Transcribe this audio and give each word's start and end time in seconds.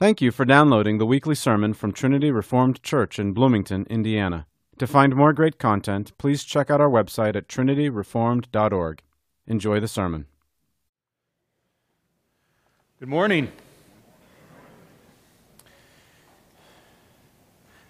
Thank 0.00 0.20
you 0.20 0.30
for 0.30 0.44
downloading 0.44 0.98
the 0.98 1.06
weekly 1.06 1.34
sermon 1.34 1.74
from 1.74 1.90
Trinity 1.90 2.30
Reformed 2.30 2.84
Church 2.84 3.18
in 3.18 3.32
Bloomington, 3.32 3.84
Indiana. 3.90 4.46
To 4.78 4.86
find 4.86 5.16
more 5.16 5.32
great 5.32 5.58
content, 5.58 6.16
please 6.18 6.44
check 6.44 6.70
out 6.70 6.80
our 6.80 6.88
website 6.88 7.34
at 7.34 7.48
trinityreformed.org. 7.48 9.02
Enjoy 9.48 9.80
the 9.80 9.88
sermon. 9.88 10.26
Good 13.00 13.08
morning. 13.08 13.50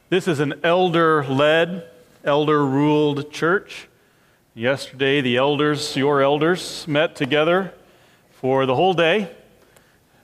This 0.09 0.27
is 0.27 0.41
an 0.41 0.55
elder 0.65 1.27
led, 1.27 1.91
elder 2.25 2.65
ruled 2.65 3.31
church. 3.31 3.87
Yesterday, 4.55 5.21
the 5.21 5.37
elders, 5.37 5.95
your 5.95 6.23
elders, 6.23 6.89
met 6.89 7.15
together 7.17 7.75
for 8.31 8.65
the 8.65 8.77
whole 8.77 8.95
day 8.95 9.37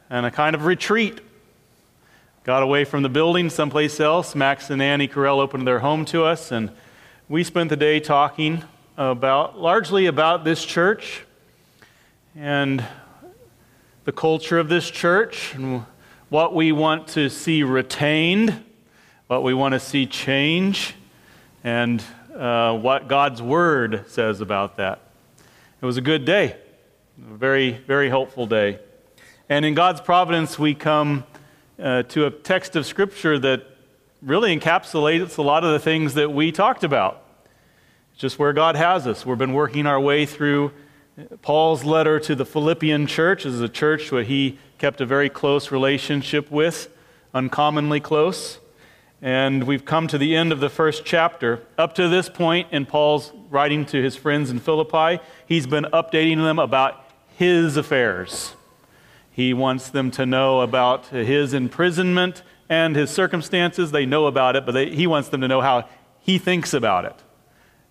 and 0.08 0.24
a 0.24 0.30
kind 0.30 0.56
of 0.56 0.64
retreat 0.64 1.20
got 2.44 2.62
away 2.62 2.84
from 2.84 3.02
the 3.02 3.08
building 3.08 3.48
someplace 3.48 3.98
else. 3.98 4.34
Max 4.34 4.68
and 4.68 4.82
Annie 4.82 5.08
Carell 5.08 5.38
opened 5.38 5.66
their 5.66 5.78
home 5.78 6.04
to 6.04 6.24
us, 6.24 6.52
and 6.52 6.70
we 7.26 7.42
spent 7.42 7.70
the 7.70 7.76
day 7.76 8.00
talking 8.00 8.62
about 8.98 9.58
largely 9.58 10.04
about 10.04 10.44
this 10.44 10.62
church 10.62 11.24
and 12.36 12.84
the 14.04 14.12
culture 14.12 14.58
of 14.58 14.68
this 14.68 14.90
church 14.90 15.54
and 15.54 15.86
what 16.28 16.54
we 16.54 16.70
want 16.70 17.08
to 17.08 17.30
see 17.30 17.62
retained, 17.62 18.62
what 19.26 19.42
we 19.42 19.54
want 19.54 19.72
to 19.72 19.80
see 19.80 20.04
change, 20.04 20.94
and 21.64 22.04
uh, 22.36 22.76
what 22.76 23.08
God's 23.08 23.40
Word 23.40 24.04
says 24.06 24.42
about 24.42 24.76
that. 24.76 25.00
It 25.80 25.86
was 25.86 25.96
a 25.96 26.02
good 26.02 26.26
day, 26.26 26.56
a 27.18 27.34
very, 27.36 27.70
very 27.70 28.10
helpful 28.10 28.46
day. 28.46 28.80
And 29.48 29.64
in 29.64 29.72
God's 29.72 30.02
providence, 30.02 30.58
we 30.58 30.74
come 30.74 31.24
uh, 31.78 32.02
to 32.04 32.26
a 32.26 32.30
text 32.30 32.76
of 32.76 32.86
Scripture 32.86 33.38
that 33.38 33.66
really 34.22 34.56
encapsulates 34.58 35.38
a 35.38 35.42
lot 35.42 35.64
of 35.64 35.72
the 35.72 35.78
things 35.78 36.14
that 36.14 36.32
we 36.32 36.52
talked 36.52 36.84
about. 36.84 37.22
It's 38.12 38.20
just 38.20 38.38
where 38.38 38.52
God 38.52 38.76
has 38.76 39.06
us. 39.06 39.26
We've 39.26 39.36
been 39.36 39.52
working 39.52 39.86
our 39.86 40.00
way 40.00 40.24
through 40.24 40.72
Paul's 41.42 41.84
letter 41.84 42.18
to 42.20 42.34
the 42.34 42.46
Philippian 42.46 43.06
church. 43.06 43.44
This 43.44 43.52
is 43.52 43.60
a 43.60 43.68
church 43.68 44.10
where 44.10 44.22
he 44.22 44.58
kept 44.78 45.00
a 45.00 45.06
very 45.06 45.28
close 45.28 45.70
relationship 45.70 46.50
with, 46.50 46.88
uncommonly 47.32 48.00
close. 48.00 48.58
And 49.20 49.64
we've 49.64 49.84
come 49.84 50.06
to 50.08 50.18
the 50.18 50.36
end 50.36 50.52
of 50.52 50.60
the 50.60 50.68
first 50.68 51.04
chapter. 51.04 51.62
Up 51.78 51.94
to 51.94 52.08
this 52.08 52.28
point 52.28 52.68
in 52.72 52.84
Paul's 52.84 53.32
writing 53.48 53.86
to 53.86 54.02
his 54.02 54.16
friends 54.16 54.50
in 54.50 54.58
Philippi, 54.58 55.22
he's 55.46 55.66
been 55.66 55.84
updating 55.92 56.38
them 56.38 56.58
about 56.58 57.04
his 57.36 57.76
affairs. 57.76 58.54
He 59.34 59.52
wants 59.52 59.90
them 59.90 60.12
to 60.12 60.24
know 60.24 60.60
about 60.60 61.06
his 61.06 61.54
imprisonment 61.54 62.44
and 62.68 62.94
his 62.94 63.10
circumstances. 63.10 63.90
They 63.90 64.06
know 64.06 64.28
about 64.28 64.54
it, 64.54 64.64
but 64.64 64.72
they, 64.72 64.94
he 64.94 65.08
wants 65.08 65.28
them 65.28 65.40
to 65.40 65.48
know 65.48 65.60
how 65.60 65.88
he 66.20 66.38
thinks 66.38 66.72
about 66.72 67.04
it. 67.04 67.16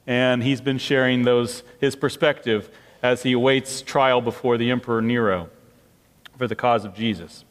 And 0.08 0.42
he's 0.42 0.62
been 0.62 0.78
sharing 0.78 1.24
those, 1.24 1.64
his 1.82 1.98
perspective 1.98 2.70
as 3.02 3.24
he 3.24 3.34
awaits 3.34 3.82
trial 3.82 4.22
before 4.22 4.58
the 4.58 4.72
Emperor 4.72 5.02
Nero 5.02 5.50
for 6.38 6.48
the 6.48 6.56
cause 6.56 6.86
of 6.86 6.96
Jesus. 6.96 7.44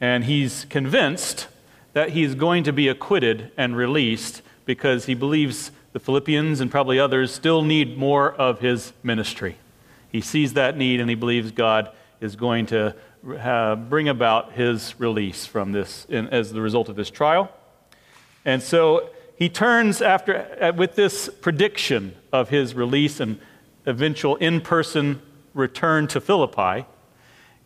And 0.00 0.22
he's 0.22 0.64
convinced 0.66 1.48
that 1.94 2.10
he's 2.10 2.36
going 2.36 2.62
to 2.62 2.72
be 2.72 2.86
acquitted 2.86 3.50
and 3.56 3.76
released 3.76 4.40
because 4.66 5.06
he 5.06 5.14
believes 5.14 5.72
the 5.92 5.98
Philippians 5.98 6.60
and 6.60 6.70
probably 6.70 7.00
others 7.00 7.34
still 7.34 7.62
need 7.62 7.98
more 7.98 8.32
of 8.32 8.60
his 8.60 8.92
ministry. 9.02 9.58
He 10.12 10.20
sees 10.20 10.52
that 10.52 10.76
need 10.76 11.00
and 11.00 11.10
he 11.10 11.16
believes 11.16 11.50
God 11.50 11.90
is 12.22 12.36
going 12.36 12.66
to 12.66 12.94
uh, 13.38 13.74
bring 13.76 14.08
about 14.08 14.52
his 14.52 14.94
release 14.98 15.44
from 15.44 15.72
this 15.72 16.06
in, 16.08 16.28
as 16.28 16.52
the 16.52 16.60
result 16.60 16.88
of 16.88 16.96
this 16.96 17.10
trial. 17.10 17.50
And 18.44 18.62
so 18.62 19.10
he 19.36 19.48
turns 19.48 20.00
after 20.00 20.56
uh, 20.62 20.72
with 20.72 20.94
this 20.94 21.28
prediction 21.40 22.14
of 22.32 22.48
his 22.48 22.74
release 22.74 23.20
and 23.20 23.40
eventual 23.86 24.36
in-person 24.36 25.20
return 25.52 26.06
to 26.08 26.20
Philippi. 26.20 26.86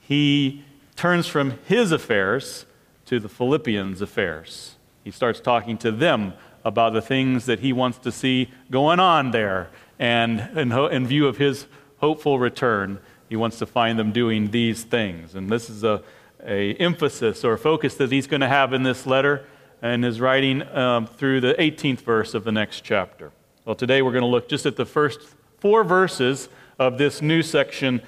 He 0.01 0.65
turns 0.97 1.27
from 1.27 1.59
his 1.67 1.93
affairs 1.93 2.65
to 3.05 3.21
the 3.21 3.29
Philippians' 3.29 4.01
affairs. 4.01 4.77
He 5.05 5.11
starts 5.11 5.39
talking 5.39 5.77
to 5.79 5.93
them 5.93 6.33
about 6.65 6.95
the 6.95 7.03
things 7.03 7.47
that 7.47 7.61
he 7.61 7.73
wants 7.73 7.99
to 7.99 8.11
see 8.11 8.51
going 8.71 8.99
on 8.99 9.31
there 9.31 9.71
and 9.99 10.41
in, 10.59 10.73
in 10.73 11.07
view 11.07 11.27
of 11.27 11.37
his 11.37 11.67
hopeful 11.99 12.39
return 12.39 12.99
he 13.29 13.37
wants 13.37 13.59
to 13.59 13.67
find 13.67 13.99
them 13.99 14.13
doing 14.13 14.51
these 14.51 14.85
things. 14.85 15.35
And 15.35 15.51
this 15.51 15.69
is 15.69 15.85
a, 15.85 16.03
a 16.45 16.75
emphasis 16.75 17.45
or 17.45 17.57
focus 17.57 17.95
that 17.95 18.13
he's 18.13 18.27
going 18.27 18.41
to 18.41 18.49
have 18.49 18.73
in 18.73 18.83
this 18.83 19.07
letter 19.07 19.45
and 19.83 20.05
is 20.05 20.21
writing 20.21 20.63
um, 20.75 21.07
through 21.07 21.41
the 21.41 21.55
18th 21.55 22.01
verse 22.01 22.35
of 22.35 22.45
the 22.45 22.53
next 22.53 22.83
chapter. 22.83 23.33
Well, 23.65 23.75
today 23.75 24.03
we're 24.03 24.13
going 24.13 24.23
to 24.23 24.29
look 24.29 24.49
just 24.49 24.67
at 24.67 24.77
the 24.77 24.87
first 24.87 25.21
four 25.59 25.85
verses 25.85 26.49
of 26.79 26.99
this 26.99 27.21
new 27.21 27.43
section 27.43 28.01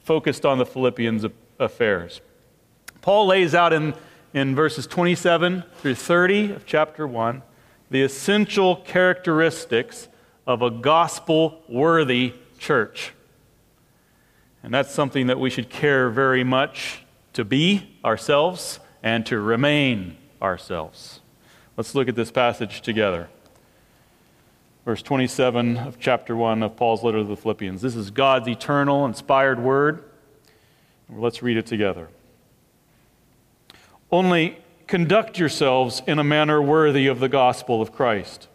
focused 0.00 0.44
on 0.44 0.58
the 0.58 0.66
Philippians 0.66 1.24
affairs. 1.58 2.20
Paul 3.00 3.26
lays 3.26 3.54
out 3.54 3.72
in, 3.72 3.94
in 4.32 4.54
verses 4.54 4.86
27 4.86 5.64
through 5.78 5.94
30 5.94 6.52
of 6.52 6.66
chapter 6.66 7.06
1 7.06 7.42
the 7.90 8.02
essential 8.02 8.76
characteristics 8.76 10.08
of 10.46 10.62
a 10.62 10.70
gospel 10.70 11.62
worthy 11.68 12.34
church. 12.58 13.12
And 14.64 14.72
that's 14.72 14.90
something 14.90 15.26
that 15.26 15.38
we 15.38 15.50
should 15.50 15.68
care 15.68 16.08
very 16.08 16.42
much 16.42 17.04
to 17.34 17.44
be 17.44 17.98
ourselves 18.02 18.80
and 19.02 19.26
to 19.26 19.38
remain 19.38 20.16
ourselves. 20.40 21.20
Let's 21.76 21.94
look 21.94 22.08
at 22.08 22.14
this 22.14 22.30
passage 22.30 22.80
together. 22.80 23.28
Verse 24.86 25.02
27 25.02 25.76
of 25.76 26.00
chapter 26.00 26.34
1 26.34 26.62
of 26.62 26.76
Paul's 26.76 27.04
letter 27.04 27.18
to 27.18 27.24
the 27.24 27.36
Philippians. 27.36 27.82
This 27.82 27.94
is 27.94 28.10
God's 28.10 28.48
eternal, 28.48 29.04
inspired 29.04 29.60
word. 29.60 30.02
Let's 31.10 31.42
read 31.42 31.58
it 31.58 31.66
together. 31.66 32.08
Only 34.10 34.56
conduct 34.86 35.38
yourselves 35.38 36.00
in 36.06 36.18
a 36.18 36.24
manner 36.24 36.62
worthy 36.62 37.06
of 37.06 37.20
the 37.20 37.28
gospel 37.28 37.82
of 37.82 37.92
Christ, 37.92 38.48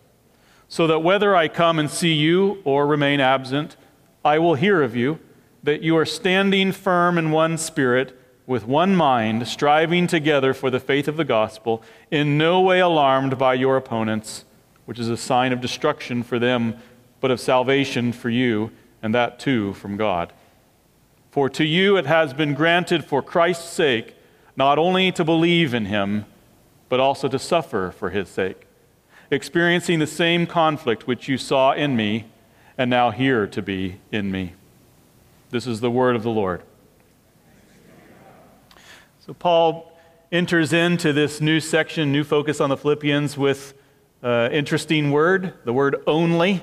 so 0.68 0.88
that 0.88 1.00
whether 1.00 1.36
I 1.36 1.50
come 1.50 1.78
and 1.78 1.90
see 1.90 2.14
you 2.14 2.64
or 2.64 2.88
remain 2.88 3.20
absent, 3.20 3.78
I 4.26 4.40
will 4.40 4.56
hear 4.56 4.82
of 4.82 4.96
you 4.96 5.20
that 5.64 5.82
you 5.82 5.98
are 5.98 6.06
standing 6.06 6.72
firm 6.72 7.18
in 7.18 7.32
one 7.32 7.58
spirit, 7.58 8.18
with 8.48 8.66
one 8.66 8.96
mind, 8.96 9.48
striving 9.48 10.08
together 10.08 10.54
for 10.54 10.70
the 10.70 10.80
faith 10.80 11.08
of 11.08 11.18
the 11.18 11.26
gospel, 11.26 11.84
in 12.10 12.38
no 12.38 12.62
way 12.62 12.80
alarmed 12.80 13.38
by 13.38 13.54
your 13.54 13.78
opponents, 13.78 14.46
which 14.86 15.00
is 15.00 15.10
a 15.10 15.18
sign 15.18 15.52
of 15.52 15.62
destruction 15.62 16.24
for 16.24 16.40
them, 16.40 16.76
but 17.22 17.30
of 17.30 17.40
salvation 17.40 18.12
for 18.12 18.30
you, 18.30 18.72
and 19.04 19.14
that 19.14 19.40
too 19.40 19.74
from 19.74 19.98
God. 19.98 20.34
For 21.32 21.50
to 21.50 21.64
you 21.64 21.98
it 21.98 22.08
has 22.08 22.34
been 22.34 22.54
granted 22.56 23.06
for 23.06 23.22
Christ's 23.22 23.70
sake 23.70 24.16
not 24.56 24.80
only 24.80 25.12
to 25.12 25.24
believe 25.24 25.74
in 25.74 25.86
him, 25.86 26.26
but 26.90 27.00
also 27.00 27.28
to 27.28 27.40
suffer 27.40 27.94
for 27.96 28.10
his 28.10 28.28
sake, 28.28 28.68
experiencing 29.30 30.00
the 30.00 30.08
same 30.08 30.48
conflict 30.48 31.08
which 31.08 31.28
you 31.28 31.38
saw 31.38 31.72
in 31.72 31.96
me 31.96 32.26
and 32.78 32.90
now 32.90 33.12
hear 33.12 33.46
to 33.46 33.62
be 33.62 34.00
in 34.12 34.32
me. 34.32 34.54
This 35.50 35.66
is 35.66 35.82
the 35.82 35.90
word 35.90 36.16
of 36.16 36.24
the 36.24 36.30
Lord. 36.30 36.62
So, 39.20 39.34
Paul 39.34 39.92
enters 40.32 40.74
into 40.74 41.12
this 41.12 41.42
new 41.42 41.60
section, 41.60 42.12
new 42.12 42.24
focus 42.24 42.62
on 42.62 42.70
the 42.70 42.78
Philippians, 42.78 43.36
with 43.38 43.74
an 44.22 44.52
interesting 44.52 45.12
word, 45.12 45.54
the 45.66 45.74
word 45.74 45.96
only. 46.06 46.62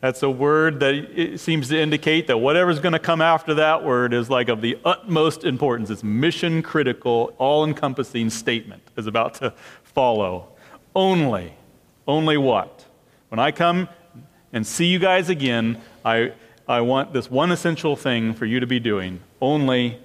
That's 0.00 0.22
a 0.22 0.30
word 0.30 0.80
that 0.80 1.38
seems 1.38 1.68
to 1.68 1.78
indicate 1.78 2.26
that 2.26 2.38
whatever's 2.38 2.78
going 2.78 2.92
to 2.92 2.98
come 2.98 3.20
after 3.20 3.54
that 3.54 3.84
word 3.84 4.14
is 4.14 4.28
like 4.30 4.48
of 4.48 4.60
the 4.60 4.78
utmost 4.84 5.44
importance. 5.44 5.90
It's 5.90 6.02
mission 6.02 6.62
critical, 6.62 7.34
all 7.38 7.64
encompassing 7.64 8.30
statement 8.30 8.82
is 8.96 9.06
about 9.06 9.34
to 9.36 9.54
follow. 9.82 10.48
Only. 10.94 11.54
Only 12.08 12.36
what? 12.36 12.84
When 13.28 13.38
I 13.38 13.52
come 13.52 13.88
and 14.52 14.66
see 14.66 14.86
you 14.86 14.98
guys 14.98 15.28
again, 15.28 15.80
I 16.04 16.32
I 16.70 16.82
want 16.82 17.12
this 17.12 17.28
one 17.28 17.50
essential 17.50 17.96
thing 17.96 18.32
for 18.32 18.46
you 18.46 18.60
to 18.60 18.66
be 18.66 18.78
doing 18.78 19.18
only 19.40 19.98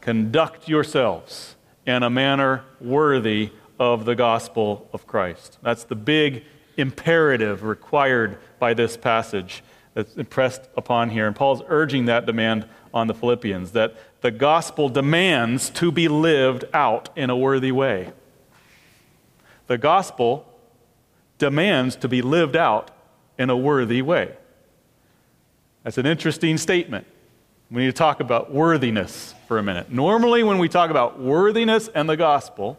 conduct 0.00 0.66
yourselves 0.66 1.54
in 1.84 2.02
a 2.02 2.08
manner 2.08 2.64
worthy 2.80 3.50
of 3.78 4.06
the 4.06 4.14
gospel 4.14 4.88
of 4.94 5.06
Christ. 5.06 5.58
That's 5.62 5.84
the 5.84 5.94
big 5.94 6.44
imperative 6.78 7.62
required 7.62 8.38
by 8.58 8.72
this 8.72 8.96
passage 8.96 9.62
that's 9.92 10.16
impressed 10.16 10.62
upon 10.78 11.10
here. 11.10 11.26
And 11.26 11.36
Paul's 11.36 11.60
urging 11.68 12.06
that 12.06 12.24
demand 12.24 12.66
on 12.94 13.06
the 13.06 13.14
Philippians 13.14 13.72
that 13.72 13.94
the 14.22 14.30
gospel 14.30 14.88
demands 14.88 15.68
to 15.68 15.92
be 15.92 16.08
lived 16.08 16.64
out 16.72 17.10
in 17.16 17.28
a 17.28 17.36
worthy 17.36 17.70
way. 17.70 18.12
The 19.66 19.76
gospel 19.76 20.46
demands 21.36 21.96
to 21.96 22.08
be 22.08 22.22
lived 22.22 22.56
out 22.56 22.90
in 23.38 23.50
a 23.50 23.56
worthy 23.58 24.00
way. 24.00 24.36
That's 25.88 25.96
an 25.96 26.04
interesting 26.04 26.58
statement. 26.58 27.06
We 27.70 27.80
need 27.80 27.86
to 27.86 27.92
talk 27.94 28.20
about 28.20 28.52
worthiness 28.52 29.34
for 29.46 29.56
a 29.56 29.62
minute. 29.62 29.90
Normally, 29.90 30.42
when 30.42 30.58
we 30.58 30.68
talk 30.68 30.90
about 30.90 31.18
worthiness 31.18 31.88
and 31.94 32.06
the 32.06 32.14
gospel, 32.14 32.78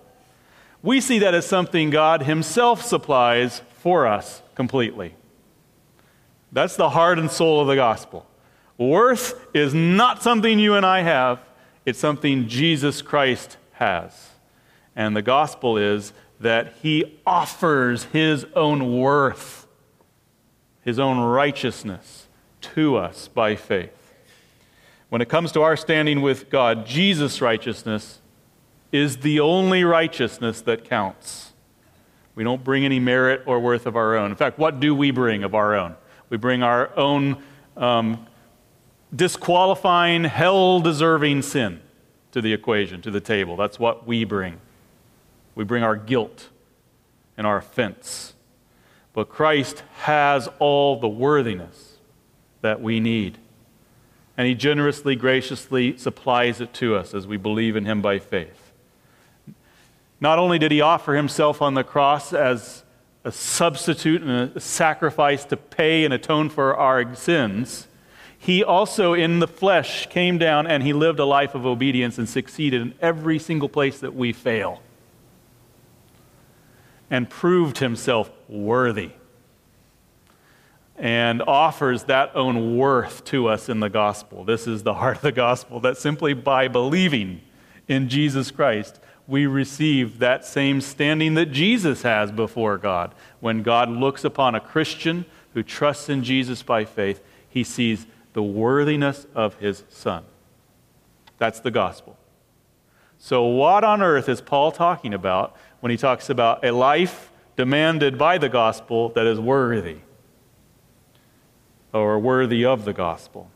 we 0.84 1.02
see 1.02 1.18
that 1.18 1.34
as 1.34 1.48
something 1.48 1.90
God 1.90 2.22
Himself 2.22 2.86
supplies 2.86 3.64
for 3.80 4.06
us 4.06 4.44
completely. 4.54 5.16
That's 6.52 6.76
the 6.76 6.92
heart 6.92 7.18
and 7.18 7.32
soul 7.32 7.60
of 7.60 7.66
the 7.66 7.76
gospel. 7.76 8.28
Worth 8.78 9.44
is 9.56 9.74
not 9.74 10.22
something 10.22 10.60
you 10.60 10.76
and 10.76 10.86
I 10.86 11.02
have, 11.02 11.40
it's 11.88 11.98
something 11.98 12.48
Jesus 12.48 13.02
Christ 13.02 13.58
has. 13.72 14.34
And 14.96 15.16
the 15.16 15.24
gospel 15.24 15.80
is 15.80 16.14
that 16.40 16.76
He 16.84 17.20
offers 17.26 18.04
His 18.04 18.46
own 18.56 19.00
worth, 19.00 19.66
His 20.84 21.00
own 21.00 21.18
righteousness 21.18 22.28
to 22.62 22.96
us 22.96 23.28
by 23.28 23.56
faith. 23.56 24.14
When 25.10 25.22
it 25.22 25.30
comes 25.30 25.52
to 25.54 25.62
our 25.62 25.76
standing 25.76 26.22
with 26.22 26.50
God, 26.50 26.86
Jesus' 26.86 27.42
righteousness 27.42 28.20
is 28.92 29.18
the 29.18 29.40
only 29.40 29.84
righteousness 29.84 30.62
that 30.62 30.84
counts. 30.84 31.54
We 32.36 32.44
don't 32.44 32.64
bring 32.64 32.86
any 32.86 33.00
merit 33.00 33.44
or 33.46 33.60
worth 33.60 33.86
of 33.86 33.96
our 33.96 34.16
own. 34.16 34.32
In 34.32 34.38
fact, 34.38 34.60
what 34.60 34.80
do 34.80 34.94
we 34.96 35.12
bring 35.12 35.44
of 35.44 35.56
our 35.56 35.76
own? 35.76 35.96
We 36.30 36.38
bring 36.38 36.64
our 36.64 36.96
own 36.98 37.44
um, 37.76 38.28
disqualifying, 39.16 40.24
hell 40.24 40.80
deserving 40.80 41.42
sin 41.42 41.82
to 42.32 42.42
the 42.42 42.54
equation, 42.54 43.02
to 43.02 43.12
the 43.12 43.20
table. 43.20 43.56
That's 43.56 43.80
what 43.80 44.08
we 44.08 44.24
bring. 44.24 44.60
We 45.56 45.64
bring 45.64 45.84
our 45.84 45.96
guilt 45.96 46.50
and 47.36 47.48
our 47.48 47.58
offense. 47.58 48.34
But 49.14 49.30
Christ 49.30 49.84
has 50.02 50.48
all 50.60 51.00
the 51.00 51.10
worthiness 51.10 51.89
that 52.62 52.82
we 52.82 53.00
need 53.00 53.38
and 54.40 54.48
he 54.48 54.56
generously, 54.56 55.18
graciously 55.18 55.98
supplies 55.98 56.62
it 56.62 56.74
to 56.76 56.96
us 56.96 57.14
as 57.14 57.28
we 57.28 57.36
believe 57.36 57.76
in 57.76 57.84
him 57.84 58.02
by 58.02 58.20
faith. 58.20 58.72
Not 60.22 60.40
only 60.40 60.58
did 60.58 60.72
he 60.72 60.80
offer 60.80 61.14
himself 61.14 61.62
on 61.62 61.74
the 61.74 61.84
cross 61.84 62.32
as 62.32 62.86
a 63.26 63.34
substitute 63.34 64.22
and 64.22 64.56
a 64.56 64.60
sacrifice 64.62 65.44
to 65.44 65.58
pay 65.58 66.06
and 66.06 66.14
atone 66.14 66.50
for 66.50 66.74
our 66.74 67.14
sins, 67.16 67.90
he 68.38 68.64
also, 68.64 69.14
in 69.14 69.40
the 69.40 69.48
flesh, 69.48 70.08
came 70.08 70.38
down 70.38 70.68
and 70.68 70.84
he 70.84 70.94
lived 70.94 71.20
a 71.20 71.26
life 71.26 71.54
of 71.54 71.66
obedience 71.66 72.18
and 72.18 72.30
succeeded 72.30 72.82
in 72.82 72.94
every 73.02 73.40
single 73.40 73.68
place 73.68 74.00
that 74.00 74.16
we 74.16 74.32
fail 74.32 74.82
and 77.12 77.30
proved 77.30 77.80
himself 77.80 78.32
worthy 78.48 79.12
and 81.00 81.42
offers 81.44 82.04
that 82.04 82.36
own 82.36 82.78
worth 82.78 83.24
to 83.24 83.48
us 83.48 83.70
in 83.70 83.80
the 83.80 83.90
gospel. 83.90 84.44
This 84.44 84.68
is 84.68 84.84
the 84.84 84.96
heart 84.96 85.16
of 85.16 85.22
the 85.22 85.32
gospel 85.32 85.80
that 85.80 85.98
simply 85.98 86.34
by 86.34 86.68
believing 86.68 87.42
in 87.88 88.10
Jesus 88.10 88.52
Christ, 88.52 89.00
we 89.26 89.46
receive 89.46 90.20
that 90.20 90.46
same 90.46 90.82
standing 90.82 91.36
that 91.36 91.48
Jesus 91.48 92.02
has 92.02 92.32
before 92.34 92.78
God. 92.78 93.16
When 93.40 93.64
God 93.64 93.90
looks 93.90 94.26
upon 94.26 94.56
a 94.56 94.60
Christian 94.60 95.26
who 95.54 95.64
trusts 95.64 96.10
in 96.10 96.24
Jesus 96.24 96.62
by 96.64 96.84
faith, 96.84 97.24
he 97.48 97.64
sees 97.64 98.06
the 98.34 98.44
worthiness 98.44 99.26
of 99.34 99.56
his 99.56 99.86
Son. 99.88 100.26
That's 101.38 101.62
the 101.62 101.72
gospel. 101.72 102.18
So, 103.18 103.46
what 103.46 103.84
on 103.84 104.02
earth 104.02 104.28
is 104.28 104.42
Paul 104.42 104.72
talking 104.72 105.14
about 105.14 105.56
when 105.80 105.92
he 105.92 105.98
talks 105.98 106.30
about 106.30 106.64
a 106.64 106.72
life 106.72 107.32
demanded 107.56 108.18
by 108.18 108.38
the 108.38 108.50
gospel 108.50 109.10
that 109.10 109.26
is 109.26 109.40
worthy? 109.40 110.00
Or 111.94 112.20
worthy 112.20 112.66
of 112.66 112.86
the 112.86 112.94
gospel. 112.94 113.50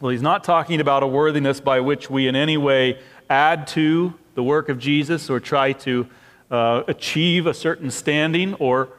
Well, 0.00 0.10
he's 0.10 0.22
not 0.22 0.44
talking 0.44 0.80
about 0.80 1.02
a 1.02 1.06
worthiness 1.06 1.60
by 1.60 1.80
which 1.80 2.08
we 2.08 2.28
in 2.28 2.36
any 2.36 2.56
way 2.56 3.00
add 3.28 3.66
to 3.68 4.14
the 4.34 4.42
work 4.42 4.68
of 4.68 4.78
Jesus 4.78 5.28
or 5.28 5.40
try 5.40 5.72
to 5.72 6.06
uh, 6.50 6.84
achieve 6.86 7.46
a 7.46 7.54
certain 7.54 7.90
standing 7.90 8.54
or 8.54 8.90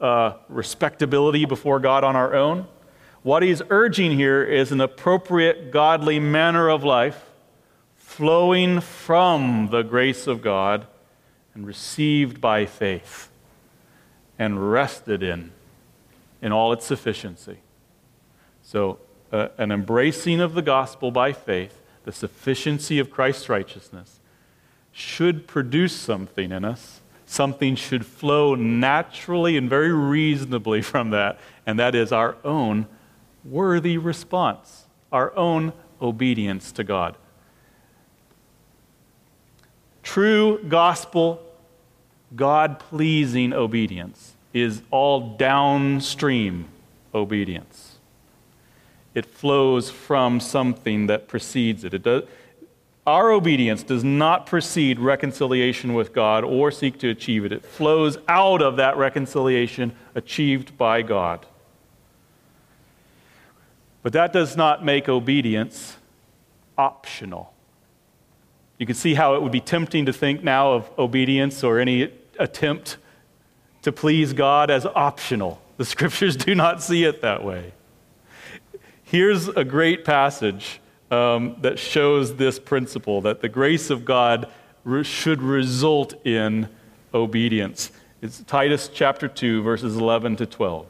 uh, 0.00 0.34
respectability 0.48 1.44
before 1.44 1.80
God 1.80 2.04
on 2.04 2.14
our 2.14 2.34
own. 2.34 2.66
What 3.22 3.42
he's 3.42 3.60
urging 3.70 4.12
here 4.12 4.44
is 4.44 4.70
an 4.70 4.80
appropriate 4.80 5.72
godly 5.72 6.20
manner 6.20 6.68
of 6.68 6.84
life 6.84 7.24
flowing 7.96 8.80
from 8.80 9.68
the 9.72 9.82
grace 9.82 10.26
of 10.26 10.42
God 10.42 10.86
and 11.54 11.66
received 11.66 12.40
by 12.40 12.66
faith 12.66 13.30
and 14.38 14.70
rested 14.70 15.22
in 15.22 15.50
in 16.40 16.52
all 16.52 16.72
its 16.72 16.84
sufficiency. 16.84 17.58
So, 18.66 18.98
uh, 19.30 19.50
an 19.58 19.70
embracing 19.70 20.40
of 20.40 20.54
the 20.54 20.60
gospel 20.60 21.12
by 21.12 21.32
faith, 21.32 21.80
the 22.02 22.10
sufficiency 22.10 22.98
of 22.98 23.12
Christ's 23.12 23.48
righteousness, 23.48 24.18
should 24.90 25.46
produce 25.46 25.94
something 25.94 26.50
in 26.50 26.64
us. 26.64 27.00
Something 27.26 27.76
should 27.76 28.04
flow 28.04 28.56
naturally 28.56 29.56
and 29.56 29.70
very 29.70 29.92
reasonably 29.92 30.82
from 30.82 31.10
that, 31.10 31.38
and 31.64 31.78
that 31.78 31.94
is 31.94 32.10
our 32.10 32.36
own 32.44 32.88
worthy 33.44 33.98
response, 33.98 34.86
our 35.12 35.32
own 35.36 35.72
obedience 36.02 36.72
to 36.72 36.82
God. 36.82 37.14
True 40.02 40.60
gospel, 40.64 41.40
God 42.34 42.80
pleasing 42.80 43.52
obedience 43.52 44.34
is 44.52 44.82
all 44.90 45.36
downstream 45.36 46.66
obedience 47.14 47.95
it 49.16 49.24
flows 49.24 49.88
from 49.88 50.38
something 50.38 51.06
that 51.06 51.26
precedes 51.26 51.84
it. 51.84 51.94
it 51.94 52.02
does, 52.02 52.24
our 53.06 53.30
obedience 53.30 53.82
does 53.82 54.04
not 54.04 54.44
precede 54.44 54.98
reconciliation 54.98 55.94
with 55.94 56.12
God 56.12 56.44
or 56.44 56.70
seek 56.70 56.98
to 56.98 57.08
achieve 57.08 57.46
it. 57.46 57.50
It 57.50 57.64
flows 57.64 58.18
out 58.28 58.60
of 58.60 58.76
that 58.76 58.98
reconciliation 58.98 59.96
achieved 60.14 60.76
by 60.76 61.00
God. 61.00 61.46
But 64.02 64.12
that 64.12 64.34
does 64.34 64.54
not 64.54 64.84
make 64.84 65.08
obedience 65.08 65.96
optional. 66.76 67.54
You 68.76 68.84
can 68.84 68.96
see 68.96 69.14
how 69.14 69.34
it 69.34 69.42
would 69.42 69.52
be 69.52 69.60
tempting 69.60 70.04
to 70.06 70.12
think 70.12 70.44
now 70.44 70.72
of 70.74 70.90
obedience 70.98 71.64
or 71.64 71.78
any 71.78 72.12
attempt 72.38 72.98
to 73.80 73.92
please 73.92 74.34
God 74.34 74.70
as 74.70 74.84
optional. 74.84 75.62
The 75.78 75.86
scriptures 75.86 76.36
do 76.36 76.54
not 76.54 76.82
see 76.82 77.04
it 77.04 77.22
that 77.22 77.42
way. 77.42 77.72
Here's 79.08 79.46
a 79.46 79.62
great 79.62 80.04
passage 80.04 80.80
um, 81.12 81.58
that 81.60 81.78
shows 81.78 82.34
this 82.34 82.58
principle 82.58 83.20
that 83.20 83.40
the 83.40 83.48
grace 83.48 83.88
of 83.88 84.04
God 84.04 84.50
re- 84.82 85.04
should 85.04 85.40
result 85.40 86.14
in 86.26 86.68
obedience. 87.14 87.92
It's 88.20 88.42
Titus 88.42 88.90
chapter 88.92 89.28
2, 89.28 89.62
verses 89.62 89.96
11 89.96 90.34
to 90.36 90.46
12. 90.46 90.88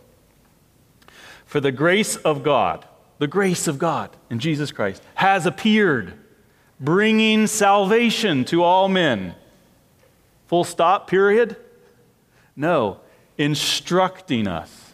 For 1.44 1.60
the 1.60 1.70
grace 1.70 2.16
of 2.16 2.42
God, 2.42 2.86
the 3.18 3.26
grace 3.26 3.68
of 3.68 3.78
God 3.78 4.16
in 4.30 4.38
Jesus 4.38 4.72
Christ, 4.72 5.02
has 5.16 5.44
appeared, 5.44 6.14
bringing 6.80 7.46
salvation 7.46 8.46
to 8.46 8.62
all 8.62 8.88
men. 8.88 9.34
Full 10.46 10.64
stop, 10.64 11.06
period? 11.06 11.56
No, 12.56 13.00
instructing 13.36 14.48
us 14.48 14.85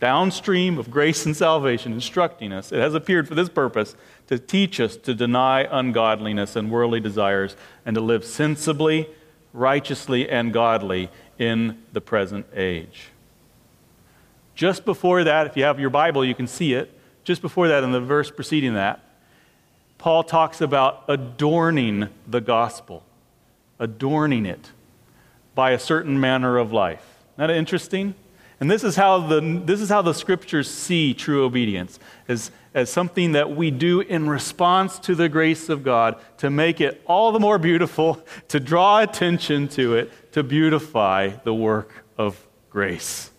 downstream 0.00 0.78
of 0.78 0.90
grace 0.90 1.26
and 1.26 1.36
salvation, 1.36 1.92
instructing 1.92 2.52
us. 2.52 2.72
It 2.72 2.80
has 2.80 2.94
appeared 2.94 3.28
for 3.28 3.34
this 3.34 3.50
purpose 3.50 3.94
to 4.26 4.38
teach 4.38 4.80
us 4.80 4.96
to 4.96 5.14
deny 5.14 5.68
ungodliness 5.70 6.56
and 6.56 6.70
worldly 6.70 7.00
desires 7.00 7.54
and 7.84 7.94
to 7.94 8.00
live 8.00 8.24
sensibly, 8.24 9.08
righteously, 9.52 10.28
and 10.28 10.52
godly 10.52 11.10
in 11.38 11.82
the 11.92 12.00
present 12.00 12.46
age. 12.54 13.08
Just 14.54 14.84
before 14.84 15.24
that, 15.24 15.46
if 15.46 15.56
you 15.56 15.64
have 15.64 15.78
your 15.78 15.90
Bible, 15.90 16.24
you 16.24 16.34
can 16.34 16.46
see 16.46 16.72
it. 16.74 16.90
Just 17.22 17.42
before 17.42 17.68
that, 17.68 17.84
in 17.84 17.92
the 17.92 18.00
verse 18.00 18.30
preceding 18.30 18.74
that, 18.74 19.04
Paul 19.98 20.24
talks 20.24 20.62
about 20.62 21.04
adorning 21.08 22.08
the 22.26 22.40
gospel, 22.40 23.02
adorning 23.78 24.46
it 24.46 24.70
by 25.54 25.72
a 25.72 25.78
certain 25.78 26.18
manner 26.18 26.56
of 26.56 26.72
life. 26.72 27.04
Isn't 27.34 27.48
that 27.48 27.50
interesting? 27.50 28.14
And 28.60 28.70
this 28.70 28.84
is 28.84 28.94
how 28.94 29.26
the, 29.26 29.40
this 29.64 29.80
is 29.80 29.88
how 29.88 30.02
the 30.02 30.12
scriptures 30.12 30.70
see 30.70 31.14
true 31.14 31.44
obedience 31.44 31.98
as, 32.28 32.50
as 32.74 32.90
something 32.90 33.32
that 33.32 33.56
we 33.56 33.70
do 33.70 34.00
in 34.00 34.28
response 34.28 34.98
to 35.00 35.14
the 35.14 35.30
grace 35.30 35.70
of 35.70 35.82
God 35.82 36.16
to 36.38 36.50
make 36.50 36.78
it 36.78 37.02
all 37.06 37.32
the 37.32 37.40
more 37.40 37.58
beautiful, 37.58 38.22
to 38.48 38.60
draw 38.60 39.00
attention 39.00 39.66
to 39.68 39.94
it, 39.94 40.32
to 40.32 40.42
beautify 40.42 41.30
the 41.42 41.54
work 41.54 42.04
of 42.18 42.46
grace. 42.68 43.30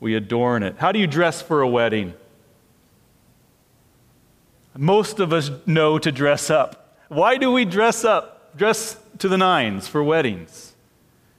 We 0.00 0.16
adorn 0.16 0.64
it. 0.64 0.76
How 0.78 0.90
do 0.90 0.98
you 0.98 1.06
dress 1.06 1.40
for 1.40 1.60
a 1.60 1.68
wedding? 1.68 2.14
Most 4.76 5.20
of 5.20 5.32
us 5.32 5.50
know 5.66 6.00
to 6.00 6.10
dress 6.10 6.50
up. 6.50 6.98
Why 7.06 7.36
do 7.36 7.52
we 7.52 7.64
dress 7.64 8.04
up? 8.04 8.56
Dress 8.56 8.96
to 9.18 9.28
the 9.28 9.38
nines 9.38 9.86
for 9.86 10.02
weddings. 10.02 10.71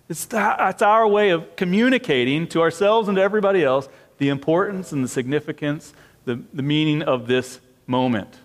It's 0.10 0.26
that's 0.26 0.82
our 0.82 1.08
way 1.08 1.30
of 1.30 1.56
communicating 1.56 2.48
to 2.50 2.62
ourselves 2.62 3.08
and 3.08 3.16
to 3.16 3.22
everybody 3.22 3.64
else 3.64 3.88
the 4.18 4.30
importance 4.30 4.92
and 4.92 5.04
the 5.04 5.08
significance, 5.08 5.94
the, 6.26 6.42
the 6.54 6.62
meaning 6.62 7.02
of 7.02 7.28
this 7.28 7.60
moment, 7.88 8.40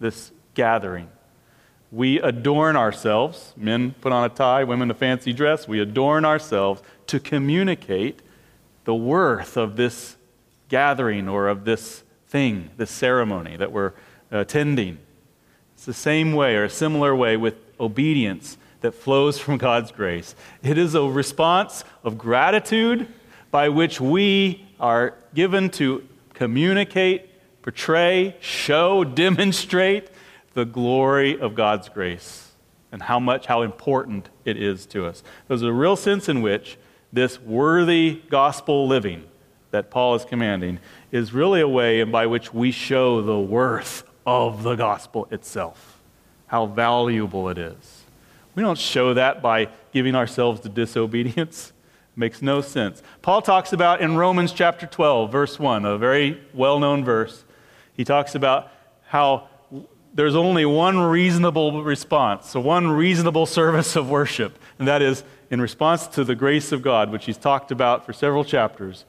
this 0.00 0.32
gathering. 0.54 1.08
We 1.90 2.20
adorn 2.20 2.76
ourselves. 2.76 3.52
Men 3.56 3.94
put 4.00 4.12
on 4.12 4.24
a 4.24 4.28
tie, 4.28 4.64
women 4.64 4.90
a 4.90 4.94
fancy 4.94 5.32
dress. 5.32 5.68
We 5.68 5.80
adorn 5.80 6.24
ourselves 6.24 6.82
to 7.08 7.20
communicate 7.20 8.20
the 8.84 8.94
worth 8.94 9.56
of 9.56 9.76
this 9.76 10.16
gathering 10.68 11.28
or 11.28 11.48
of 11.48 11.64
this 11.64 12.02
thing, 12.26 12.70
this 12.78 12.90
ceremony 12.90 13.56
that 13.56 13.70
we're 13.70 13.92
attending. 14.30 14.98
It's 15.74 15.84
the 15.84 15.92
same 15.92 16.32
way 16.32 16.56
or 16.56 16.64
a 16.64 16.70
similar 16.70 17.14
way 17.14 17.36
with 17.36 17.56
obedience 17.78 18.56
that 18.82 18.92
flows 18.92 19.38
from 19.38 19.56
God's 19.56 19.90
grace. 19.90 20.34
It 20.62 20.78
is 20.78 20.94
a 20.94 21.02
response 21.02 21.84
of 22.04 22.18
gratitude 22.18 23.08
by 23.50 23.68
which 23.68 24.00
we 24.00 24.66
are 24.78 25.14
given 25.34 25.70
to 25.70 26.06
communicate, 26.34 27.30
portray, 27.62 28.36
show, 28.40 29.04
demonstrate 29.24 30.08
the 30.54 30.64
glory 30.64 31.38
of 31.40 31.54
God's 31.54 31.88
grace 31.88 32.50
and 32.90 33.02
how 33.02 33.18
much, 33.18 33.46
how 33.46 33.62
important 33.62 34.28
it 34.44 34.60
is 34.60 34.84
to 34.86 35.06
us. 35.06 35.22
There's 35.48 35.62
a 35.62 35.72
real 35.72 35.96
sense 35.96 36.28
in 36.28 36.42
which 36.42 36.76
this 37.12 37.40
worthy 37.40 38.22
gospel 38.28 38.86
living 38.86 39.24
that 39.70 39.90
Paul 39.90 40.14
is 40.14 40.24
commanding 40.24 40.78
is 41.10 41.32
really 41.32 41.60
a 41.60 41.68
way 41.68 42.02
by 42.04 42.26
which 42.26 42.52
we 42.52 42.70
show 42.70 43.22
the 43.22 43.38
worth 43.38 44.04
of 44.26 44.62
the 44.62 44.74
gospel 44.74 45.26
itself, 45.30 46.00
how 46.46 46.66
valuable 46.66 47.48
it 47.48 47.58
is. 47.58 48.01
We 48.54 48.62
don't 48.62 48.78
show 48.78 49.14
that 49.14 49.40
by 49.40 49.68
giving 49.92 50.14
ourselves 50.14 50.60
to 50.60 50.68
disobedience. 50.68 51.72
It 52.14 52.16
Makes 52.18 52.42
no 52.42 52.60
sense. 52.60 53.02
Paul 53.22 53.40
talks 53.40 53.72
about 53.72 54.00
in 54.00 54.16
Romans 54.16 54.52
chapter 54.52 54.86
12, 54.86 55.32
verse 55.32 55.58
1, 55.58 55.84
a 55.84 55.96
very 55.96 56.40
well 56.52 56.78
known 56.78 57.04
verse. 57.04 57.44
He 57.94 58.04
talks 58.04 58.34
about 58.34 58.70
how 59.06 59.48
there's 60.14 60.34
only 60.34 60.66
one 60.66 60.98
reasonable 60.98 61.82
response, 61.82 62.54
one 62.54 62.88
reasonable 62.88 63.46
service 63.58 63.96
of 63.96 64.10
worship, 64.10 64.58
and 64.78 64.86
that 64.86 65.00
is 65.00 65.24
in 65.50 65.60
response 65.60 66.06
to 66.08 66.24
the 66.24 66.34
grace 66.34 66.72
of 66.72 66.82
God, 66.82 67.10
which 67.10 67.24
he's 67.24 67.38
talked 67.38 67.70
about 67.70 68.04
for 68.04 68.12
several 68.12 68.44
chapters. 68.44 69.04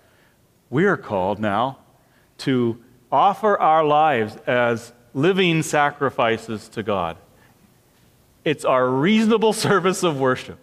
We 0.69 0.85
are 0.85 0.97
called 0.97 1.39
now 1.39 1.79
to 2.39 2.81
offer 3.11 3.57
our 3.59 3.83
lives 3.83 4.37
as 4.47 4.93
living 5.13 5.61
sacrifices 5.61 6.67
to 6.69 6.83
God. 6.83 7.17
It's 8.43 8.65
our 8.65 8.89
reasonable 8.89 9.53
service 9.67 10.03
of 10.03 10.19
worship. 10.19 10.59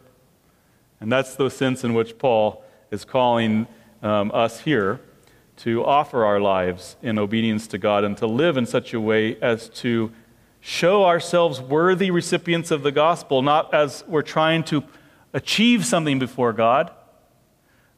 And 1.01 1.11
that's 1.11 1.35
the 1.35 1.49
sense 1.49 1.83
in 1.83 1.95
which 1.95 2.19
Paul 2.19 2.63
is 2.91 3.05
calling 3.05 3.67
um, 4.03 4.31
us 4.35 4.61
here 4.61 5.01
to 5.59 5.85
offer 5.85 6.25
our 6.25 6.41
lives 6.41 6.97
in 7.03 7.19
obedience 7.19 7.67
to 7.69 7.79
God 7.79 8.05
and 8.05 8.17
to 8.19 8.27
live 8.27 8.57
in 8.57 8.67
such 8.67 8.95
a 8.95 9.01
way 9.01 9.37
as 9.41 9.69
to 9.69 10.11
show 10.61 11.05
ourselves 11.05 11.61
worthy 11.61 12.11
recipients 12.11 12.71
of 12.71 12.83
the 12.83 12.93
gospel, 12.93 13.43
not 13.43 13.73
as 13.73 14.05
we're 14.07 14.23
trying 14.23 14.63
to 14.65 14.83
achieve 15.33 15.85
something 15.85 16.19
before 16.19 16.53
God, 16.53 16.91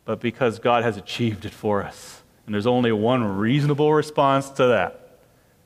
but 0.05 0.21
because 0.21 0.59
God 0.59 0.83
has 0.83 0.97
achieved 0.97 1.45
it 1.45 1.53
for 1.53 1.83
us. 1.83 2.23
And 2.47 2.55
there's 2.55 2.67
only 2.67 2.93
one 2.93 3.25
reasonable 3.25 3.93
response 3.93 4.51
to 4.51 4.67
that, 4.67 5.19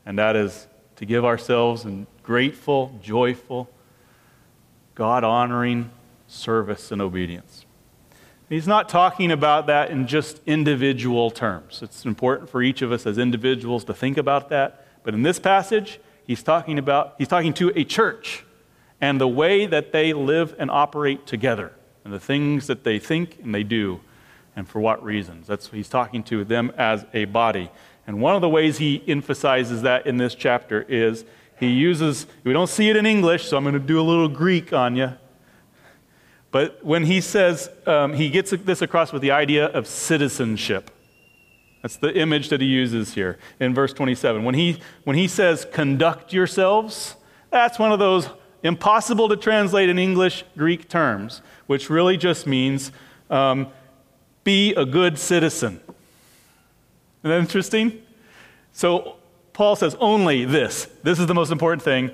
and 0.04 0.18
that 0.18 0.36
is 0.36 0.66
to 0.96 1.06
give 1.06 1.24
ourselves 1.24 1.84
in 1.84 2.06
grateful, 2.22 2.98
joyful, 3.02 3.68
God 4.96 5.22
honoring 5.22 5.90
service 6.26 6.90
and 6.90 7.00
obedience. 7.00 7.64
He's 8.48 8.66
not 8.66 8.88
talking 8.88 9.30
about 9.30 9.66
that 9.66 9.90
in 9.90 10.06
just 10.06 10.40
individual 10.46 11.30
terms. 11.30 11.80
It's 11.82 12.04
important 12.04 12.48
for 12.48 12.62
each 12.62 12.80
of 12.80 12.90
us 12.92 13.06
as 13.06 13.18
individuals 13.18 13.84
to 13.84 13.94
think 13.94 14.16
about 14.16 14.48
that. 14.48 14.86
But 15.04 15.14
in 15.14 15.22
this 15.22 15.38
passage, 15.38 16.00
he's 16.26 16.42
talking 16.42 16.78
about 16.78 17.14
he's 17.18 17.28
talking 17.28 17.52
to 17.54 17.72
a 17.76 17.84
church 17.84 18.44
and 19.00 19.20
the 19.20 19.28
way 19.28 19.66
that 19.66 19.92
they 19.92 20.12
live 20.12 20.54
and 20.58 20.70
operate 20.70 21.26
together 21.26 21.72
and 22.04 22.12
the 22.12 22.20
things 22.20 22.66
that 22.68 22.82
they 22.82 22.98
think 22.98 23.38
and 23.42 23.54
they 23.54 23.64
do 23.64 24.00
and 24.54 24.66
for 24.66 24.80
what 24.80 25.02
reasons. 25.04 25.46
That's 25.46 25.68
he's 25.68 25.88
talking 25.88 26.22
to 26.24 26.44
them 26.44 26.72
as 26.78 27.04
a 27.12 27.26
body. 27.26 27.70
And 28.06 28.20
one 28.20 28.34
of 28.34 28.40
the 28.40 28.48
ways 28.48 28.78
he 28.78 29.02
emphasizes 29.06 29.82
that 29.82 30.06
in 30.06 30.16
this 30.16 30.34
chapter 30.34 30.86
is 30.88 31.24
he 31.58 31.68
uses 31.68 32.26
we 32.44 32.52
don't 32.52 32.68
see 32.68 32.88
it 32.88 32.96
in 32.96 33.06
English, 33.06 33.48
so 33.48 33.56
I'm 33.56 33.64
going 33.64 33.74
to 33.74 33.80
do 33.80 34.00
a 34.00 34.02
little 34.02 34.28
Greek 34.28 34.72
on 34.72 34.96
you. 34.96 35.12
But 36.50 36.82
when 36.84 37.04
he 37.04 37.20
says, 37.20 37.68
um, 37.86 38.14
he 38.14 38.30
gets 38.30 38.50
this 38.50 38.80
across 38.80 39.12
with 39.12 39.22
the 39.22 39.30
idea 39.30 39.66
of 39.66 39.86
citizenship. 39.86 40.90
That's 41.82 41.96
the 41.96 42.16
image 42.18 42.48
that 42.48 42.60
he 42.60 42.66
uses 42.66 43.14
here 43.14 43.38
in 43.60 43.74
verse 43.74 43.92
27. 43.92 44.42
When 44.42 44.54
he, 44.54 44.80
when 45.04 45.16
he 45.16 45.28
says, 45.28 45.66
conduct 45.70 46.32
yourselves, 46.32 47.16
that's 47.50 47.78
one 47.78 47.92
of 47.92 47.98
those 47.98 48.28
impossible 48.62 49.28
to 49.28 49.36
translate 49.36 49.88
in 49.88 49.98
English 49.98 50.44
Greek 50.56 50.88
terms, 50.88 51.42
which 51.66 51.90
really 51.90 52.16
just 52.16 52.46
means 52.46 52.90
um, 53.30 53.68
be 54.44 54.74
a 54.74 54.84
good 54.84 55.18
citizen. 55.18 55.80
Isn't 57.22 57.30
that 57.30 57.38
interesting? 57.38 58.02
So 58.72 59.15
Paul 59.56 59.74
says 59.74 59.96
only 60.00 60.44
this. 60.44 60.86
This 61.02 61.18
is 61.18 61.26
the 61.26 61.34
most 61.34 61.50
important 61.50 61.80
thing. 61.80 62.10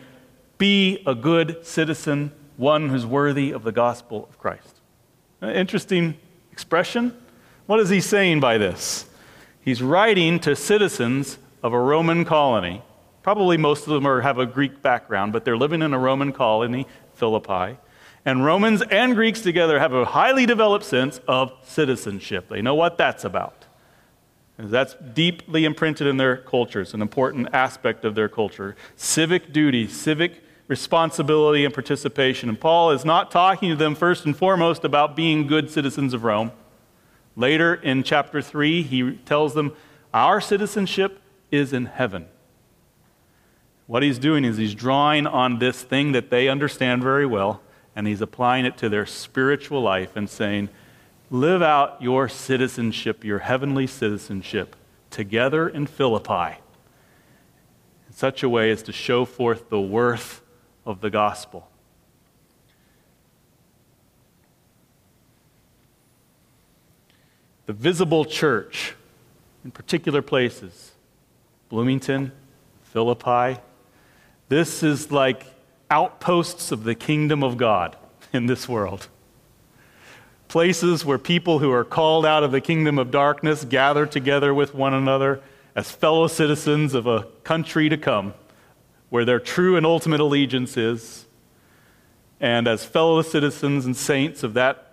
Be 0.58 1.02
a 1.04 1.12
good 1.12 1.66
citizen 1.66 2.30
one 2.56 2.88
who's 2.88 3.04
worthy 3.04 3.50
of 3.50 3.64
the 3.64 3.72
gospel 3.72 4.28
of 4.30 4.38
Christ. 4.38 4.80
Uh, 5.42 5.48
interesting 5.48 6.16
expression. 6.52 7.20
What 7.66 7.80
is 7.80 7.88
he 7.88 8.00
saying 8.00 8.38
by 8.38 8.58
this? 8.58 9.06
He's 9.60 9.82
writing 9.82 10.38
to 10.38 10.54
citizens 10.54 11.36
of 11.64 11.72
a 11.72 11.80
Roman 11.80 12.24
colony. 12.24 12.80
Probably 13.24 13.56
most 13.56 13.88
of 13.88 13.92
them 13.92 14.06
are, 14.06 14.20
have 14.20 14.38
a 14.38 14.46
Greek 14.46 14.80
background, 14.80 15.32
but 15.32 15.44
they're 15.44 15.56
living 15.56 15.82
in 15.82 15.92
a 15.92 15.98
Roman 15.98 16.30
colony, 16.30 16.86
Philippi. 17.14 17.76
And 18.24 18.44
Romans 18.44 18.82
and 18.82 19.16
Greeks 19.16 19.40
together 19.40 19.80
have 19.80 19.92
a 19.92 20.04
highly 20.04 20.46
developed 20.46 20.84
sense 20.84 21.20
of 21.26 21.52
citizenship. 21.64 22.48
They 22.48 22.62
know 22.62 22.76
what 22.76 22.98
that's 22.98 23.24
about. 23.24 23.61
That's 24.70 24.94
deeply 24.94 25.64
imprinted 25.64 26.06
in 26.06 26.18
their 26.18 26.36
cultures, 26.36 26.94
an 26.94 27.02
important 27.02 27.48
aspect 27.52 28.04
of 28.04 28.14
their 28.14 28.28
culture. 28.28 28.76
Civic 28.96 29.52
duty, 29.52 29.88
civic 29.88 30.42
responsibility 30.68 31.64
and 31.64 31.74
participation. 31.74 32.48
And 32.48 32.60
Paul 32.60 32.92
is 32.92 33.04
not 33.04 33.30
talking 33.30 33.70
to 33.70 33.76
them 33.76 33.94
first 33.94 34.24
and 34.24 34.36
foremost 34.36 34.84
about 34.84 35.16
being 35.16 35.46
good 35.46 35.68
citizens 35.70 36.14
of 36.14 36.22
Rome. 36.22 36.52
Later 37.34 37.74
in 37.74 38.02
chapter 38.02 38.40
3, 38.40 38.82
he 38.82 39.16
tells 39.24 39.54
them, 39.54 39.74
Our 40.14 40.40
citizenship 40.40 41.20
is 41.50 41.72
in 41.72 41.86
heaven. 41.86 42.26
What 43.86 44.02
he's 44.02 44.18
doing 44.18 44.44
is 44.44 44.58
he's 44.58 44.74
drawing 44.74 45.26
on 45.26 45.58
this 45.58 45.82
thing 45.82 46.12
that 46.12 46.30
they 46.30 46.48
understand 46.48 47.02
very 47.02 47.26
well, 47.26 47.60
and 47.96 48.06
he's 48.06 48.20
applying 48.20 48.64
it 48.64 48.76
to 48.78 48.88
their 48.88 49.06
spiritual 49.06 49.82
life 49.82 50.14
and 50.14 50.30
saying, 50.30 50.68
Live 51.32 51.62
out 51.62 52.02
your 52.02 52.28
citizenship, 52.28 53.24
your 53.24 53.38
heavenly 53.38 53.86
citizenship, 53.86 54.76
together 55.08 55.66
in 55.66 55.86
Philippi 55.86 56.58
in 58.06 58.12
such 58.12 58.42
a 58.42 58.50
way 58.50 58.70
as 58.70 58.82
to 58.82 58.92
show 58.92 59.24
forth 59.24 59.70
the 59.70 59.80
worth 59.80 60.42
of 60.84 61.00
the 61.00 61.08
gospel. 61.08 61.70
The 67.64 67.72
visible 67.72 68.26
church 68.26 68.94
in 69.64 69.70
particular 69.70 70.20
places, 70.20 70.92
Bloomington, 71.70 72.32
Philippi, 72.82 73.58
this 74.50 74.82
is 74.82 75.10
like 75.10 75.46
outposts 75.90 76.72
of 76.72 76.84
the 76.84 76.94
kingdom 76.94 77.42
of 77.42 77.56
God 77.56 77.96
in 78.34 78.44
this 78.44 78.68
world. 78.68 79.08
Places 80.52 81.02
where 81.02 81.16
people 81.16 81.60
who 81.60 81.72
are 81.72 81.82
called 81.82 82.26
out 82.26 82.44
of 82.44 82.52
the 82.52 82.60
kingdom 82.60 82.98
of 82.98 83.10
darkness 83.10 83.64
gather 83.64 84.04
together 84.04 84.52
with 84.52 84.74
one 84.74 84.92
another 84.92 85.40
as 85.74 85.90
fellow 85.90 86.26
citizens 86.26 86.92
of 86.92 87.06
a 87.06 87.26
country 87.42 87.88
to 87.88 87.96
come 87.96 88.34
where 89.08 89.24
their 89.24 89.40
true 89.40 89.78
and 89.78 89.86
ultimate 89.86 90.20
allegiance 90.20 90.76
is. 90.76 91.24
And 92.38 92.68
as 92.68 92.84
fellow 92.84 93.22
citizens 93.22 93.86
and 93.86 93.96
saints 93.96 94.42
of 94.42 94.52
that, 94.52 94.92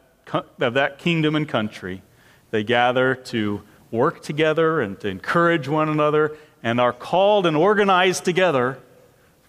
of 0.61 0.75
that 0.75 0.97
kingdom 0.97 1.35
and 1.35 1.45
country, 1.45 2.03
they 2.51 2.63
gather 2.63 3.13
to 3.13 3.61
work 3.91 4.21
together 4.21 4.79
and 4.79 4.97
to 5.01 5.09
encourage 5.09 5.67
one 5.67 5.89
another 5.89 6.37
and 6.63 6.79
are 6.79 6.93
called 6.93 7.45
and 7.45 7.57
organized 7.57 8.23
together 8.23 8.79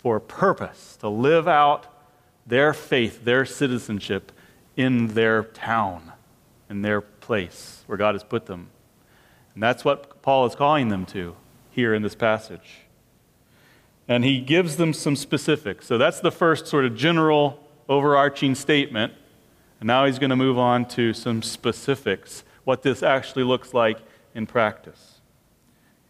for 0.03 0.17
a 0.17 0.21
purpose 0.21 0.97
to 0.97 1.09
live 1.09 1.47
out 1.47 1.87
their 2.45 2.75
faith, 2.75 3.25
their 3.25 3.45
citizenship 3.45 4.33
in 4.81 5.09
their 5.09 5.45
town, 5.45 6.13
in 6.69 6.83
their 6.83 7.01
place 7.01 7.83
where 7.87 7.99
God 7.99 8.15
has 8.15 8.25
put 8.25 8.47
them. 8.47 8.71
And 9.55 9.63
that's 9.63 9.85
what 9.85 10.23
Paul 10.23 10.47
is 10.47 10.55
calling 10.55 10.89
them 10.89 11.05
to 11.07 11.37
here 11.71 11.95
in 11.95 12.03
this 12.03 12.15
passage 12.15 12.81
and 14.11 14.25
he 14.25 14.41
gives 14.41 14.77
them 14.77 14.93
some 14.93 15.15
specifics. 15.15 15.87
So 15.87 15.97
that's 15.97 16.19
the 16.19 16.33
first 16.33 16.67
sort 16.67 16.85
of 16.85 16.97
general 16.97 17.65
overarching 17.89 18.57
statement. 18.57 19.13
And 19.79 19.87
now 19.87 20.05
he's 20.05 20.19
going 20.19 20.31
to 20.31 20.37
move 20.37 20.59
on 20.59 20.85
to 20.89 21.15
some 21.15 21.43
specifics, 21.43 22.43
what 22.65 22.83
this 22.83 23.05
actually 23.05 23.45
looks 23.45 23.73
like 23.73 23.99
in 24.35 24.49
practice. 24.49 25.21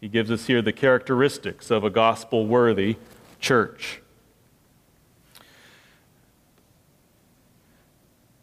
He 0.01 0.09
gives 0.09 0.31
us 0.31 0.47
here 0.47 0.63
the 0.63 0.73
characteristics 0.73 1.71
of 1.71 1.85
a 1.85 1.91
gospel 1.91 2.47
worthy 2.47 2.97
church. 3.39 4.00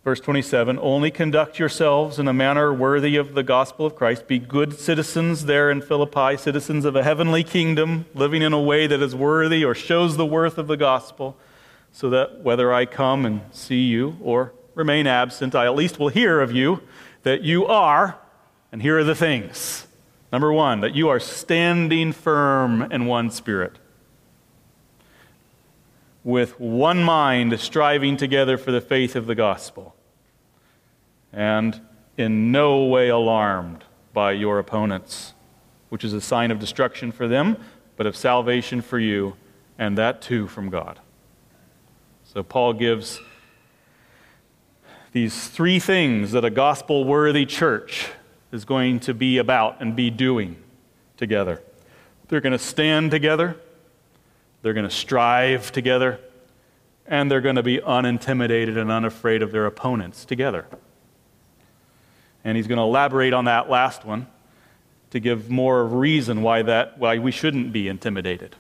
Verse 0.08 0.22
27 0.22 0.80
Only 0.82 1.12
conduct 1.12 1.60
yourselves 1.60 2.18
in 2.18 2.30
a 2.30 2.34
manner 2.34 2.74
worthy 2.74 3.18
of 3.18 3.34
the 3.34 3.44
gospel 3.44 3.86
of 3.86 3.98
Christ. 3.98 4.26
Be 4.26 4.40
good 4.40 4.80
citizens 4.80 5.48
there 5.48 5.70
in 5.70 5.82
Philippi, 5.82 6.38
citizens 6.38 6.86
of 6.86 6.96
a 6.96 7.04
heavenly 7.04 7.44
kingdom, 7.44 8.06
living 8.16 8.42
in 8.42 8.54
a 8.54 8.62
way 8.62 8.88
that 8.88 9.02
is 9.02 9.14
worthy 9.14 9.66
or 9.66 9.76
shows 9.76 10.16
the 10.16 10.26
worth 10.26 10.58
of 10.58 10.68
the 10.68 10.78
gospel, 10.78 11.36
so 11.92 12.10
that 12.10 12.40
whether 12.40 12.74
I 12.74 12.86
come 12.86 13.26
and 13.26 13.42
see 13.52 13.82
you 13.82 14.16
or 14.22 14.54
remain 14.76 15.08
absent, 15.08 15.54
I 15.54 15.66
at 15.66 15.76
least 15.76 16.00
will 16.00 16.08
hear 16.08 16.40
of 16.40 16.54
you 16.54 16.82
that 17.24 17.42
you 17.42 17.66
are, 17.66 18.18
and 18.72 18.82
here 18.82 18.98
are 18.98 19.04
the 19.04 19.14
things. 19.14 19.88
Number 20.32 20.54
one, 20.54 20.80
that 20.80 20.96
you 20.96 21.10
are 21.10 21.20
standing 21.20 22.14
firm 22.14 22.84
in 22.94 23.08
one 23.08 23.30
spirit 23.30 23.74
with 26.24 26.58
one 26.62 27.04
mind 27.04 27.60
striving 27.60 28.16
together 28.16 28.58
for 28.58 28.72
the 28.72 28.80
faith 28.80 29.14
of 29.14 29.26
the 29.26 29.36
gospel 29.36 29.96
and 31.38 31.80
in 32.18 32.52
no 32.52 32.86
way 32.86 33.10
alarmed 33.10 33.86
by 34.12 34.32
your 34.32 34.58
opponents, 34.58 35.36
which 35.90 36.04
is 36.04 36.12
a 36.12 36.20
sign 36.20 36.50
of 36.50 36.58
destruction 36.58 37.12
for 37.12 37.28
them, 37.28 37.56
but 37.96 38.08
of 38.08 38.16
salvation 38.16 38.82
for 38.82 38.98
you, 38.98 39.36
and 39.78 39.96
that 40.00 40.20
too 40.20 40.48
from 40.48 40.72
God. 40.72 41.00
So 42.24 42.42
Paul 42.42 42.74
gives 42.74 43.20
these 45.12 45.48
three 45.48 45.78
things 45.78 46.32
that 46.32 46.44
a 46.44 46.50
gospel 46.50 47.06
worthy 47.06 47.46
church 47.46 48.10
is 48.52 48.66
going 48.66 49.00
to 49.02 49.14
be 49.14 49.38
about 49.38 49.80
and 49.80 49.96
be 49.96 50.10
doing 50.10 50.56
together. 51.18 51.62
They're 52.30 52.42
going 52.42 52.52
to 52.54 52.60
stand 52.60 53.12
together, 53.12 53.56
they're 54.64 54.74
going 54.74 54.90
to 54.90 54.96
strive 54.96 55.72
together, 55.72 56.20
and 57.06 57.30
they're 57.30 57.42
going 57.42 57.58
to 57.58 57.64
be 57.64 57.78
unintimidated 57.78 58.76
and 58.76 58.92
unafraid 58.92 59.44
of 59.44 59.52
their 59.52 59.68
opponents 59.68 60.26
together. 60.26 60.66
And 62.48 62.56
he's 62.56 62.66
going 62.66 62.78
to 62.78 62.84
elaborate 62.84 63.34
on 63.34 63.44
that 63.44 63.70
last 63.70 64.06
one 64.06 64.26
to 65.10 65.20
give 65.20 65.50
more 65.50 65.86
reason 65.86 66.42
why, 66.42 66.62
that, 66.62 66.98
why 66.98 67.18
we 67.18 67.30
shouldn't 67.30 67.74
be 67.74 67.90
intimidated. 67.90 68.56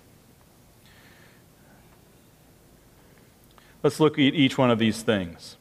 Let's 3.81 4.01
look 4.01 4.15
at 4.15 4.19
each 4.19 4.57
one 4.57 4.71
of 4.71 4.77
these 4.77 5.03
things. 5.03 5.55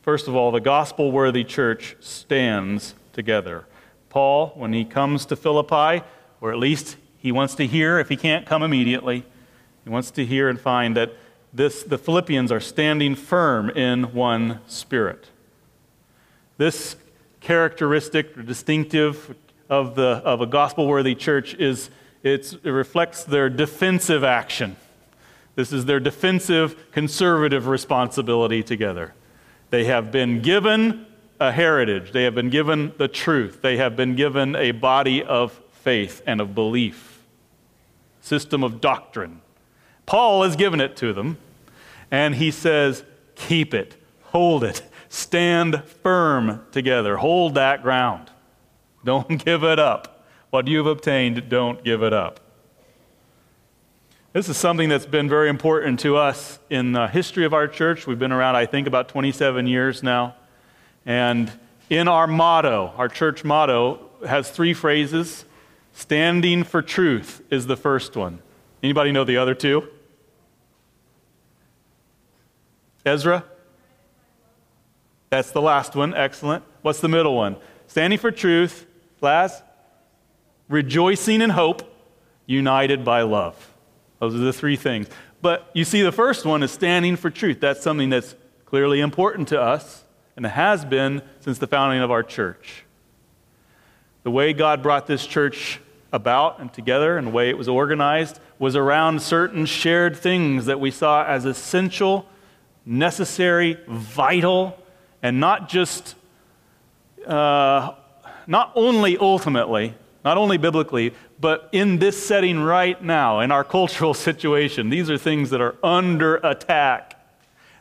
First 0.00 0.28
of 0.28 0.36
all, 0.36 0.52
the 0.52 0.60
gospel 0.60 1.10
worthy 1.10 1.42
church 1.42 1.96
stands 1.98 2.94
together. 3.12 3.64
Paul, 4.10 4.52
when 4.54 4.72
he 4.72 4.84
comes 4.84 5.26
to 5.26 5.34
Philippi, 5.34 6.04
or 6.40 6.52
at 6.52 6.58
least 6.58 6.96
he 7.18 7.32
wants 7.32 7.56
to 7.56 7.66
hear, 7.66 7.98
if 7.98 8.08
he 8.08 8.16
can't 8.16 8.46
come 8.46 8.62
immediately, 8.62 9.24
he 9.82 9.90
wants 9.90 10.12
to 10.12 10.24
hear 10.24 10.48
and 10.48 10.60
find 10.60 10.96
that 10.96 11.14
this, 11.52 11.82
the 11.82 11.98
Philippians 11.98 12.52
are 12.52 12.60
standing 12.60 13.16
firm 13.16 13.70
in 13.70 14.14
one 14.14 14.60
spirit. 14.68 15.30
This 16.58 16.94
characteristic 17.46 18.36
or 18.36 18.42
distinctive 18.42 19.36
of, 19.68 19.94
the, 19.94 20.20
of 20.24 20.40
a 20.40 20.46
gospel 20.46 20.88
worthy 20.88 21.14
church 21.14 21.54
is 21.54 21.90
it 22.24 22.58
reflects 22.64 23.22
their 23.22 23.48
defensive 23.48 24.24
action. 24.24 24.74
This 25.54 25.72
is 25.72 25.84
their 25.84 26.00
defensive, 26.00 26.90
conservative 26.90 27.68
responsibility 27.68 28.64
together. 28.64 29.14
They 29.70 29.84
have 29.84 30.10
been 30.10 30.42
given 30.42 31.06
a 31.38 31.52
heritage, 31.52 32.10
they 32.10 32.24
have 32.24 32.34
been 32.34 32.50
given 32.50 32.92
the 32.98 33.06
truth, 33.06 33.62
they 33.62 33.76
have 33.76 33.94
been 33.94 34.16
given 34.16 34.56
a 34.56 34.72
body 34.72 35.22
of 35.22 35.52
faith 35.70 36.22
and 36.26 36.40
of 36.40 36.52
belief, 36.52 37.22
system 38.22 38.64
of 38.64 38.80
doctrine. 38.80 39.40
Paul 40.04 40.42
has 40.42 40.56
given 40.56 40.80
it 40.80 40.96
to 40.96 41.12
them, 41.12 41.38
and 42.10 42.34
he 42.34 42.50
says, 42.50 43.04
Keep 43.36 43.72
it, 43.72 43.94
hold 44.24 44.64
it, 44.64 44.82
Stand 45.08 45.84
firm 45.84 46.64
together. 46.72 47.16
Hold 47.16 47.54
that 47.54 47.82
ground. 47.82 48.30
Don't 49.04 49.28
give 49.44 49.62
it 49.62 49.78
up. 49.78 50.24
What 50.50 50.68
you've 50.68 50.86
obtained, 50.86 51.48
don't 51.48 51.82
give 51.84 52.02
it 52.02 52.12
up. 52.12 52.40
This 54.32 54.48
is 54.48 54.56
something 54.56 54.90
that's 54.90 55.06
been 55.06 55.28
very 55.28 55.48
important 55.48 55.98
to 56.00 56.16
us 56.16 56.58
in 56.68 56.92
the 56.92 57.08
history 57.08 57.46
of 57.46 57.54
our 57.54 57.66
church. 57.66 58.06
We've 58.06 58.18
been 58.18 58.32
around, 58.32 58.54
I 58.54 58.66
think, 58.66 58.86
about 58.86 59.08
27 59.08 59.66
years 59.66 60.02
now. 60.02 60.34
And 61.06 61.50
in 61.88 62.06
our 62.06 62.26
motto, 62.26 62.92
our 62.98 63.08
church 63.08 63.44
motto 63.44 64.10
has 64.26 64.50
three 64.50 64.74
phrases. 64.74 65.46
Standing 65.94 66.64
for 66.64 66.82
truth 66.82 67.42
is 67.50 67.66
the 67.66 67.76
first 67.76 68.14
one. 68.14 68.40
Anybody 68.82 69.10
know 69.10 69.24
the 69.24 69.38
other 69.38 69.54
two? 69.54 69.88
Ezra? 73.06 73.44
That's 75.30 75.50
the 75.50 75.62
last 75.62 75.94
one. 75.94 76.14
Excellent. 76.14 76.64
What's 76.82 77.00
the 77.00 77.08
middle 77.08 77.34
one? 77.34 77.56
Standing 77.86 78.18
for 78.18 78.30
truth. 78.30 78.86
Last. 79.20 79.62
Rejoicing 80.68 81.42
in 81.42 81.50
hope, 81.50 81.82
united 82.46 83.04
by 83.04 83.22
love. 83.22 83.72
Those 84.18 84.34
are 84.34 84.38
the 84.38 84.52
three 84.52 84.76
things. 84.76 85.08
But 85.42 85.70
you 85.74 85.84
see, 85.84 86.02
the 86.02 86.12
first 86.12 86.44
one 86.44 86.62
is 86.62 86.72
standing 86.72 87.16
for 87.16 87.30
truth. 87.30 87.60
That's 87.60 87.82
something 87.82 88.10
that's 88.10 88.34
clearly 88.64 89.00
important 89.00 89.48
to 89.48 89.60
us 89.60 90.04
and 90.36 90.44
has 90.44 90.84
been 90.84 91.22
since 91.40 91.58
the 91.58 91.66
founding 91.66 92.00
of 92.00 92.10
our 92.10 92.22
church. 92.22 92.84
The 94.24 94.30
way 94.30 94.52
God 94.52 94.82
brought 94.82 95.06
this 95.06 95.24
church 95.26 95.80
about 96.12 96.58
and 96.58 96.72
together 96.72 97.16
and 97.16 97.28
the 97.28 97.30
way 97.30 97.48
it 97.48 97.56
was 97.56 97.68
organized 97.68 98.40
was 98.58 98.74
around 98.74 99.22
certain 99.22 99.66
shared 99.66 100.16
things 100.16 100.66
that 100.66 100.80
we 100.80 100.90
saw 100.90 101.24
as 101.24 101.44
essential, 101.44 102.26
necessary, 102.84 103.78
vital 103.86 104.76
and 105.26 105.40
not 105.40 105.68
just, 105.68 106.14
uh, 107.26 107.92
not 108.46 108.70
only 108.76 109.18
ultimately, 109.18 109.92
not 110.24 110.38
only 110.38 110.56
biblically, 110.56 111.12
but 111.40 111.68
in 111.72 111.98
this 111.98 112.24
setting 112.24 112.60
right 112.60 113.02
now, 113.02 113.40
in 113.40 113.50
our 113.50 113.64
cultural 113.78 114.14
situation. 114.14 114.88
These 114.88 115.10
are 115.10 115.18
things 115.18 115.50
that 115.50 115.60
are 115.60 115.74
under 115.82 116.36
attack 116.36 117.20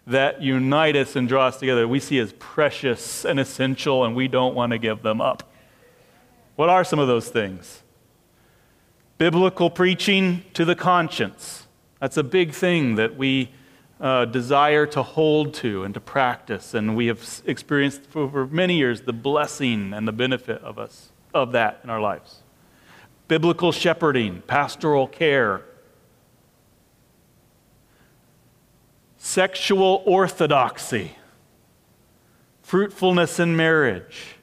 that 0.07 0.41
unite 0.41 0.95
us 0.95 1.15
and 1.15 1.27
draw 1.27 1.45
us 1.45 1.57
together. 1.57 1.87
We 1.87 1.99
see 1.99 2.17
as 2.17 2.33
precious 2.33 3.23
and 3.25 3.39
essential, 3.39 4.03
and 4.03 4.15
we 4.15 4.27
don't 4.27 4.55
want 4.55 4.71
to 4.71 4.79
give 4.79 5.03
them 5.03 5.21
up. 5.21 5.43
What 6.55 6.69
are 6.69 6.83
some 6.83 6.97
of 6.97 7.07
those 7.07 7.29
things? 7.29 7.83
Biblical 9.19 9.69
preaching 9.69 10.43
to 10.55 10.65
the 10.65 10.75
conscience. 10.75 11.67
That's 11.99 12.17
a 12.17 12.23
big 12.23 12.53
thing 12.53 12.95
that 12.95 13.15
we 13.15 13.51
uh, 13.99 14.25
desire 14.25 14.85
to 14.85 15.01
hold 15.01 15.53
to 15.55 15.83
and 15.83 15.93
to 15.93 15.99
practice. 15.99 16.73
And 16.73 16.95
we 16.95 17.07
have 17.07 17.41
experienced 17.45 18.03
for, 18.09 18.29
for 18.29 18.47
many 18.47 18.77
years 18.77 19.01
the 19.01 19.13
blessing 19.13 19.93
and 19.93 20.07
the 20.07 20.11
benefit 20.11 20.61
of 20.61 20.77
us 20.77 21.11
of 21.33 21.51
that 21.53 21.79
in 21.83 21.89
our 21.89 22.01
lives. 22.01 22.41
Biblical 23.27 23.71
shepherding, 23.71 24.43
pastoral 24.47 25.07
care, 25.07 25.63
sexual 29.17 30.03
orthodoxy, 30.05 31.15
fruitfulness 32.61 33.39
in 33.39 33.55
marriage, 33.55 34.35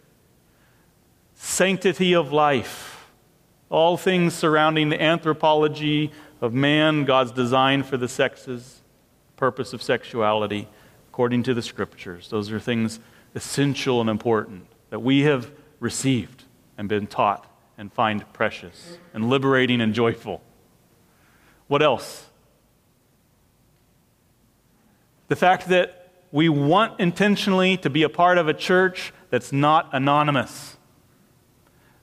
sanctity 1.35 2.15
of 2.15 2.33
life, 2.33 3.07
all 3.71 3.97
things 3.97 4.35
surrounding 4.35 4.88
the 4.88 5.01
anthropology 5.01 6.11
of 6.41 6.53
man, 6.53 7.05
God's 7.05 7.31
design 7.33 7.85
for 7.85 7.97
the 7.97 8.09
sexes 8.09 8.82
purpose 9.37 9.73
of 9.73 9.83
sexuality 9.83 10.68
according 11.09 11.42
to 11.45 11.55
the 11.55 11.62
scriptures. 11.62 12.29
Those 12.29 12.51
are 12.51 12.61
things 12.61 13.01
essential 13.35 14.01
and 14.01 14.09
important 14.09 14.66
that 14.90 15.01
we 15.01 15.23
have 15.23 15.51
received 15.81 16.45
and 16.79 16.88
been 16.88 17.07
taught 17.07 17.47
and 17.77 17.92
find 17.92 18.31
precious 18.33 18.99
and 19.12 19.29
liberating 19.29 19.81
and 19.81 19.95
joyful. 19.95 20.42
What 21.66 21.83
else? 21.83 22.27
The 25.29 25.37
fact 25.37 25.68
that 25.68 26.11
we 26.31 26.49
want 26.49 26.99
intentionally 27.01 27.77
to 27.79 27.90
be 27.90 28.03
a 28.03 28.09
part 28.09 28.38
of 28.38 28.49
a 28.49 28.55
church 28.55 29.12
that's 29.31 29.53
not 29.53 29.88
anonymous. 29.92 30.77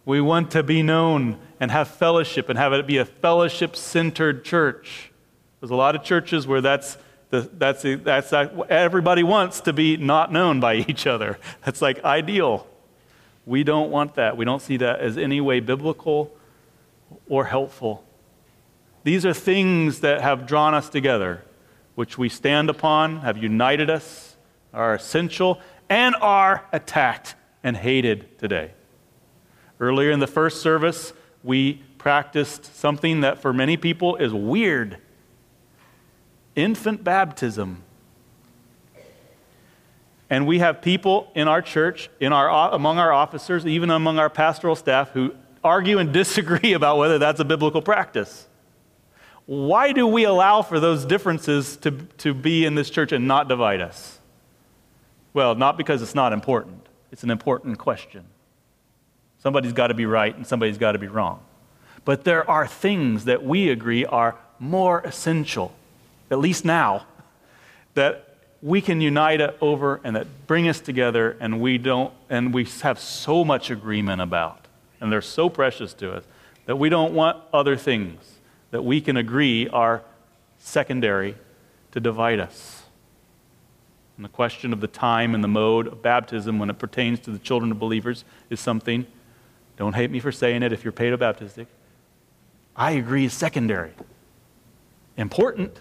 We 0.05 0.21
want 0.21 0.51
to 0.51 0.63
be 0.63 0.81
known 0.81 1.39
and 1.59 1.71
have 1.71 1.87
fellowship 1.87 2.49
and 2.49 2.57
have 2.57 2.73
it 2.73 2.87
be 2.87 2.97
a 2.97 3.05
fellowship 3.05 3.75
centered 3.75 4.43
church. 4.43 5.11
There's 5.59 5.71
a 5.71 5.75
lot 5.75 5.95
of 5.95 6.03
churches 6.03 6.47
where 6.47 6.61
that's 6.61 6.97
the, 7.29 7.41
that's, 7.41 7.83
that's 7.83 8.33
uh, 8.33 8.65
everybody 8.69 9.23
wants 9.23 9.61
to 9.61 9.73
be 9.73 9.97
not 9.97 10.31
known 10.31 10.59
by 10.59 10.75
each 10.87 11.05
other. 11.05 11.37
That's 11.63 11.81
like 11.81 12.03
ideal. 12.03 12.67
We 13.45 13.63
don't 13.63 13.91
want 13.91 14.15
that. 14.15 14.37
We 14.37 14.45
don't 14.45 14.61
see 14.61 14.77
that 14.77 14.99
as 14.99 15.17
any 15.17 15.41
way 15.41 15.59
biblical 15.59 16.35
or 17.27 17.45
helpful. 17.45 18.03
These 19.03 19.25
are 19.25 19.33
things 19.33 20.01
that 20.01 20.21
have 20.21 20.45
drawn 20.45 20.73
us 20.73 20.89
together, 20.89 21.43
which 21.95 22.17
we 22.17 22.29
stand 22.29 22.69
upon, 22.69 23.21
have 23.21 23.37
united 23.37 23.89
us, 23.89 24.35
are 24.73 24.93
essential, 24.93 25.59
and 25.89 26.15
are 26.15 26.65
attacked 26.71 27.35
and 27.63 27.77
hated 27.77 28.37
today. 28.37 28.71
Earlier 29.79 30.11
in 30.11 30.19
the 30.19 30.27
first 30.27 30.61
service, 30.61 31.13
we 31.43 31.81
practiced 31.97 32.75
something 32.75 33.21
that 33.21 33.39
for 33.39 33.53
many 33.53 33.77
people 33.77 34.15
is 34.17 34.33
weird 34.33 34.97
infant 36.55 37.03
baptism. 37.03 37.83
And 40.29 40.45
we 40.45 40.59
have 40.59 40.81
people 40.81 41.31
in 41.33 41.47
our 41.47 41.61
church, 41.61 42.09
in 42.19 42.31
our, 42.31 42.71
among 42.73 42.99
our 42.99 43.11
officers, 43.11 43.65
even 43.65 43.89
among 43.89 44.19
our 44.19 44.29
pastoral 44.29 44.75
staff, 44.75 45.09
who 45.11 45.33
argue 45.63 45.97
and 45.97 46.13
disagree 46.13 46.73
about 46.73 46.97
whether 46.97 47.17
that's 47.17 47.39
a 47.39 47.45
biblical 47.45 47.81
practice. 47.81 48.47
Why 49.45 49.93
do 49.93 50.05
we 50.05 50.25
allow 50.25 50.61
for 50.61 50.79
those 50.79 51.05
differences 51.05 51.77
to, 51.77 51.91
to 52.19 52.35
be 52.35 52.65
in 52.65 52.75
this 52.75 52.91
church 52.91 53.11
and 53.11 53.27
not 53.27 53.47
divide 53.47 53.81
us? 53.81 54.19
Well, 55.33 55.55
not 55.55 55.77
because 55.77 56.01
it's 56.03 56.13
not 56.13 56.33
important, 56.33 56.87
it's 57.11 57.23
an 57.23 57.31
important 57.31 57.79
question. 57.79 58.25
Somebody's 59.39 59.73
got 59.73 59.87
to 59.87 59.93
be 59.93 60.05
right 60.05 60.35
and 60.35 60.45
somebody's 60.45 60.77
got 60.77 60.91
to 60.91 60.99
be 60.99 61.07
wrong. 61.07 61.39
But 62.05 62.25
there 62.25 62.49
are 62.49 62.67
things 62.67 63.25
that 63.25 63.43
we 63.43 63.69
agree 63.69 64.05
are 64.05 64.35
more 64.59 65.01
essential, 65.01 65.73
at 66.31 66.39
least 66.39 66.65
now, 66.65 67.05
that 67.93 68.35
we 68.61 68.81
can 68.81 69.01
unite 69.01 69.41
over 69.61 70.01
and 70.03 70.15
that 70.15 70.47
bring 70.47 70.67
us 70.67 70.79
together 70.79 71.37
and 71.39 71.61
we 71.61 71.77
don't 71.77 72.13
and 72.29 72.53
we 72.53 72.65
have 72.81 72.99
so 72.99 73.45
much 73.45 73.71
agreement 73.71 74.21
about 74.21 74.67
and 74.99 75.11
they're 75.11 75.21
so 75.21 75.49
precious 75.49 75.93
to 75.93 76.11
us 76.11 76.23
that 76.65 76.75
we 76.75 76.89
don't 76.89 77.13
want 77.13 77.41
other 77.53 77.77
things 77.77 78.39
that 78.71 78.83
we 78.83 79.01
can 79.01 79.17
agree 79.17 79.67
are 79.69 80.03
secondary 80.57 81.35
to 81.91 81.99
divide 81.99 82.39
us. 82.39 82.83
And 84.17 84.25
the 84.25 84.29
question 84.29 84.73
of 84.73 84.81
the 84.81 84.87
time 84.87 85.33
and 85.33 85.43
the 85.43 85.47
mode 85.47 85.87
of 85.87 86.01
baptism 86.01 86.59
when 86.59 86.69
it 86.69 86.77
pertains 86.77 87.21
to 87.21 87.31
the 87.31 87.39
children 87.39 87.71
of 87.71 87.79
believers 87.79 88.25
is 88.49 88.59
something 88.59 89.07
don't 89.77 89.95
hate 89.95 90.11
me 90.11 90.19
for 90.19 90.31
saying 90.31 90.61
it 90.61 90.73
if 90.73 90.83
you're 90.83 90.91
paedo 90.91 91.17
baptistic 91.17 91.67
i 92.75 92.91
agree 92.91 93.23
is 93.23 93.33
secondary 93.33 93.91
important 95.15 95.79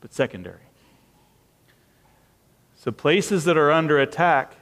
but 0.00 0.12
secondary 0.14 0.68
so, 2.78 2.92
places 2.92 3.44
that 3.44 3.58
are 3.58 3.72
under 3.72 3.98
attack, 3.98 4.54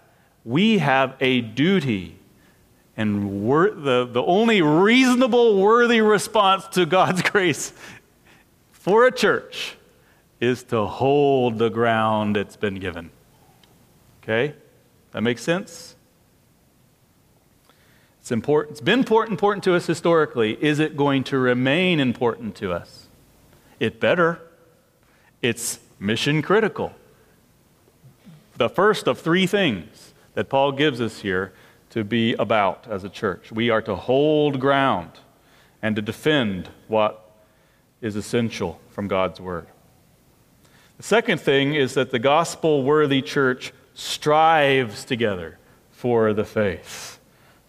we 0.44 0.78
have 0.78 1.16
a 1.20 1.42
duty. 1.42 2.18
And 2.96 3.46
the, 3.46 4.08
the 4.10 4.22
only 4.22 4.62
reasonable, 4.62 5.60
worthy 5.60 6.00
response 6.00 6.66
to 6.68 6.86
God's 6.86 7.20
grace 7.30 7.74
for 8.72 9.06
a 9.06 9.12
church 9.12 9.76
is 10.40 10.62
to 10.64 10.86
hold 10.86 11.58
the 11.58 11.68
ground 11.68 12.38
it's 12.38 12.56
been 12.56 12.76
given. 12.76 13.10
Okay? 14.22 14.54
That 15.12 15.20
makes 15.20 15.42
sense? 15.42 15.94
It's 18.20 18.32
important. 18.32 18.72
It's 18.72 18.80
been 18.80 19.00
important, 19.00 19.34
important 19.34 19.62
to 19.64 19.74
us 19.74 19.86
historically. 19.86 20.54
Is 20.64 20.78
it 20.78 20.96
going 20.96 21.22
to 21.24 21.38
remain 21.38 22.00
important 22.00 22.54
to 22.56 22.72
us? 22.72 23.08
It 23.78 24.00
better. 24.00 24.40
It's 25.42 25.78
mission 25.98 26.42
critical 26.42 26.94
the 28.56 28.68
first 28.68 29.06
of 29.06 29.18
three 29.18 29.46
things 29.46 30.14
that 30.34 30.48
Paul 30.48 30.72
gives 30.72 31.00
us 31.00 31.20
here 31.20 31.52
to 31.90 32.04
be 32.04 32.34
about 32.34 32.86
as 32.88 33.04
a 33.04 33.08
church. 33.08 33.52
We 33.52 33.70
are 33.70 33.82
to 33.82 33.94
hold 33.94 34.60
ground 34.60 35.10
and 35.82 35.96
to 35.96 36.02
defend 36.02 36.68
what 36.88 37.30
is 38.00 38.16
essential 38.16 38.80
from 38.90 39.08
God's 39.08 39.40
word. 39.40 39.66
The 40.96 41.02
second 41.02 41.40
thing 41.40 41.74
is 41.74 41.94
that 41.94 42.10
the 42.10 42.18
gospel 42.18 42.82
worthy 42.82 43.22
church 43.22 43.72
strives 43.94 45.04
together 45.04 45.58
for 45.90 46.32
the 46.32 46.44
faith. 46.44 47.18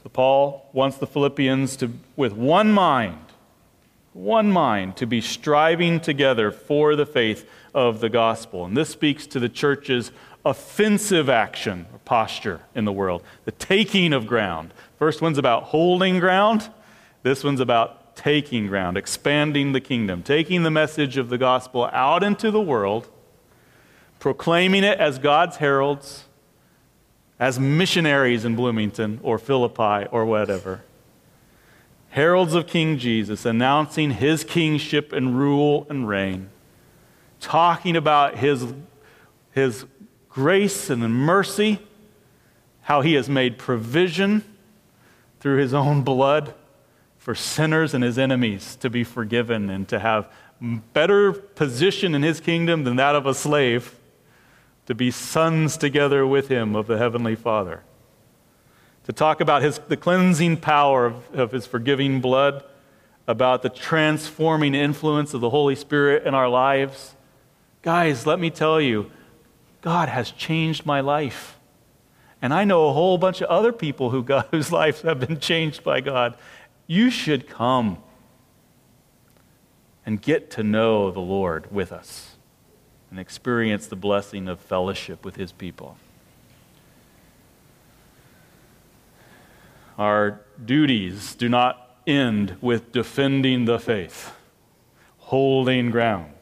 So 0.03 0.09
Paul 0.09 0.69
wants 0.73 0.97
the 0.97 1.07
Philippians 1.07 1.75
to, 1.77 1.91
with 2.15 2.33
one 2.33 2.71
mind, 2.71 3.19
one 4.17 4.51
mind, 4.51 4.97
to 4.97 5.05
be 5.05 5.21
striving 5.21 5.99
together 5.99 6.51
for 6.51 6.95
the 6.95 7.05
faith 7.05 7.47
of 7.73 7.99
the 7.99 8.09
gospel. 8.09 8.65
And 8.65 8.75
this 8.75 8.89
speaks 8.89 9.27
to 9.27 9.39
the 9.39 9.47
church's 9.47 10.11
offensive 10.43 11.29
action 11.29 11.85
or 11.93 11.99
posture 11.99 12.61
in 12.73 12.85
the 12.85 12.91
world, 12.91 13.21
the 13.45 13.51
taking 13.51 14.13
of 14.13 14.25
ground. 14.25 14.73
First 14.97 15.21
one's 15.21 15.37
about 15.37 15.63
holding 15.63 16.19
ground, 16.19 16.69
this 17.21 17.43
one's 17.43 17.59
about 17.59 18.15
taking 18.15 18.65
ground, 18.65 18.97
expanding 18.97 19.73
the 19.73 19.81
kingdom, 19.81 20.23
taking 20.23 20.63
the 20.63 20.71
message 20.71 21.17
of 21.17 21.29
the 21.29 21.37
gospel 21.37 21.87
out 21.93 22.23
into 22.23 22.49
the 22.49 22.61
world, 22.61 23.07
proclaiming 24.19 24.83
it 24.83 24.97
as 24.97 25.19
God's 25.19 25.57
heralds, 25.57 26.25
as 27.39 27.59
missionaries 27.59 28.45
in 28.45 28.55
Bloomington 28.55 29.19
or 29.21 29.37
Philippi 29.37 30.07
or 30.09 30.25
whatever. 30.25 30.81
Heralds 32.09 32.53
of 32.53 32.67
King 32.67 32.97
Jesus, 32.97 33.45
announcing 33.45 34.11
his 34.11 34.43
kingship 34.43 35.13
and 35.13 35.37
rule 35.37 35.85
and 35.89 36.07
reign, 36.07 36.49
talking 37.39 37.95
about 37.95 38.37
his, 38.37 38.65
his 39.51 39.85
grace 40.29 40.89
and 40.89 41.03
mercy, 41.13 41.79
how 42.81 43.01
he 43.01 43.15
has 43.15 43.29
made 43.29 43.57
provision 43.57 44.43
through 45.39 45.57
his 45.57 45.73
own 45.73 46.03
blood 46.03 46.53
for 47.17 47.35
sinners 47.35 47.93
and 47.93 48.03
his 48.03 48.17
enemies 48.17 48.77
to 48.77 48.89
be 48.89 49.03
forgiven 49.03 49.69
and 49.69 49.87
to 49.89 49.99
have 49.99 50.31
better 50.93 51.33
position 51.33 52.15
in 52.15 52.23
his 52.23 52.39
kingdom 52.39 52.83
than 52.83 52.95
that 52.95 53.15
of 53.15 53.25
a 53.25 53.33
slave 53.33 53.95
to 54.85 54.95
be 54.95 55.11
sons 55.11 55.77
together 55.77 56.25
with 56.25 56.47
him 56.47 56.75
of 56.75 56.87
the 56.87 56.97
heavenly 56.97 57.35
father 57.35 57.83
to 59.07 59.13
talk 59.13 59.41
about 59.41 59.63
his, 59.63 59.79
the 59.87 59.97
cleansing 59.97 60.57
power 60.57 61.07
of, 61.07 61.35
of 61.35 61.51
his 61.51 61.65
forgiving 61.65 62.21
blood 62.21 62.63
about 63.27 63.63
the 63.63 63.69
transforming 63.69 64.75
influence 64.75 65.33
of 65.33 65.41
the 65.41 65.49
holy 65.49 65.75
spirit 65.75 66.25
in 66.25 66.33
our 66.33 66.47
lives 66.47 67.15
guys 67.87 68.25
let 68.25 68.37
me 68.37 68.49
tell 68.49 68.81
you 68.81 69.09
God 69.81 70.09
has 70.09 70.31
changed 70.31 70.85
my 70.85 70.99
life. 70.99 71.57
And 72.41 72.53
I 72.53 72.65
know 72.65 72.89
a 72.89 72.91
whole 72.91 73.17
bunch 73.17 73.39
of 73.39 73.47
other 73.47 73.71
people 73.71 74.09
who 74.09 74.21
got, 74.21 74.47
whose 74.51 74.73
lives 74.73 75.03
have 75.03 75.21
been 75.21 75.39
changed 75.39 75.85
by 75.85 76.01
God. 76.01 76.35
You 76.85 77.09
should 77.09 77.47
come 77.47 77.97
and 80.05 80.21
get 80.21 80.51
to 80.51 80.63
know 80.63 81.11
the 81.11 81.21
Lord 81.21 81.71
with 81.71 81.93
us 81.93 82.35
and 83.09 83.19
experience 83.19 83.87
the 83.87 83.95
blessing 83.95 84.49
of 84.49 84.59
fellowship 84.59 85.23
with 85.23 85.37
His 85.37 85.53
people. 85.53 85.97
Our 89.97 90.41
duties 90.63 91.35
do 91.35 91.49
not 91.49 91.97
end 92.05 92.57
with 92.61 92.91
defending 92.91 93.65
the 93.65 93.79
faith, 93.79 94.33
holding 95.17 95.91
ground 95.91 96.37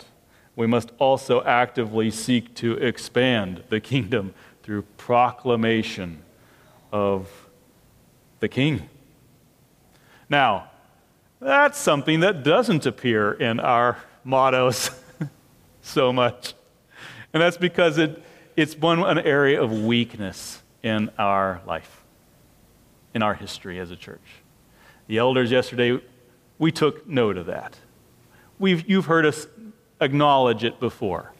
we 0.55 0.67
must 0.67 0.91
also 0.99 1.43
actively 1.43 2.09
seek 2.09 2.53
to 2.55 2.73
expand 2.73 3.63
the 3.69 3.79
kingdom 3.79 4.33
through 4.63 4.83
proclamation 4.97 6.23
of 6.91 7.49
the 8.39 8.47
king. 8.47 8.89
Now, 10.29 10.69
that's 11.39 11.77
something 11.77 12.21
that 12.21 12.43
doesn't 12.43 12.85
appear 12.85 13.33
in 13.33 13.59
our 13.59 13.97
mottos 14.23 14.89
so 15.81 16.13
much. 16.13 16.53
And 17.33 17.41
that's 17.43 17.57
because 17.57 17.97
it, 17.97 18.23
it's 18.55 18.77
one 18.77 19.03
an 19.03 19.19
area 19.19 19.61
of 19.61 19.83
weakness 19.83 20.61
in 20.81 21.11
our 21.19 21.61
life, 21.67 21.94
in 23.15 23.23
our 23.23 23.33
history 23.33 23.79
as 23.79 23.89
a 23.89 23.95
church. 23.95 24.43
The 25.07 25.17
elders 25.17 25.49
yesterday, 25.49 25.99
we 26.59 26.71
took 26.71 27.07
note 27.07 27.37
of 27.37 27.45
that. 27.45 27.79
We've, 28.59 28.87
you've 28.87 29.05
heard 29.05 29.25
us 29.25 29.47
acknowledge 30.01 30.65
it 30.65 30.81
before. 30.81 31.31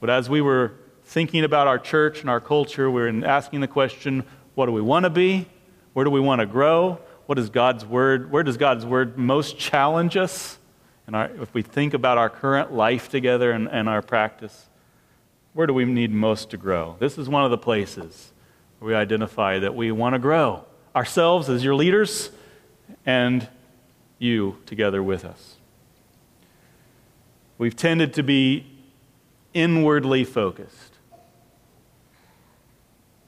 But 0.00 0.10
as 0.10 0.28
we 0.28 0.40
were 0.40 0.72
thinking 1.04 1.44
about 1.44 1.68
our 1.68 1.78
church 1.78 2.20
and 2.20 2.28
our 2.28 2.40
culture, 2.40 2.90
we 2.90 3.00
were 3.00 3.24
asking 3.24 3.60
the 3.60 3.68
question 3.68 4.24
what 4.56 4.66
do 4.66 4.72
we 4.72 4.80
want 4.80 5.04
to 5.04 5.10
be? 5.10 5.48
Where 5.92 6.04
do 6.04 6.10
we 6.10 6.18
want 6.18 6.40
to 6.40 6.46
grow? 6.46 6.98
What 7.26 7.38
is 7.38 7.48
God's 7.48 7.86
word? 7.86 8.32
Where 8.32 8.42
does 8.42 8.56
God's 8.56 8.84
word 8.84 9.16
most 9.16 9.56
challenge 9.56 10.16
us? 10.16 10.58
And 11.06 11.14
if 11.40 11.54
we 11.54 11.62
think 11.62 11.94
about 11.94 12.18
our 12.18 12.28
current 12.28 12.72
life 12.72 13.08
together 13.08 13.52
and, 13.52 13.68
and 13.68 13.88
our 13.88 14.02
practice, 14.02 14.68
where 15.52 15.68
do 15.68 15.72
we 15.72 15.84
need 15.84 16.10
most 16.10 16.50
to 16.50 16.56
grow? 16.56 16.96
This 16.98 17.18
is 17.18 17.28
one 17.28 17.44
of 17.44 17.52
the 17.52 17.58
places 17.58 18.32
where 18.80 18.88
we 18.88 18.94
identify 18.96 19.60
that 19.60 19.76
we 19.76 19.92
want 19.92 20.14
to 20.14 20.18
grow 20.18 20.64
ourselves 20.94 21.48
as 21.48 21.64
your 21.64 21.74
leaders 21.74 22.30
and 23.04 23.46
you 24.18 24.58
together 24.66 25.02
with 25.02 25.24
us. 25.24 25.56
We've 27.56 27.76
tended 27.76 28.14
to 28.14 28.22
be 28.22 28.66
inwardly 29.54 30.24
focused, 30.24 30.94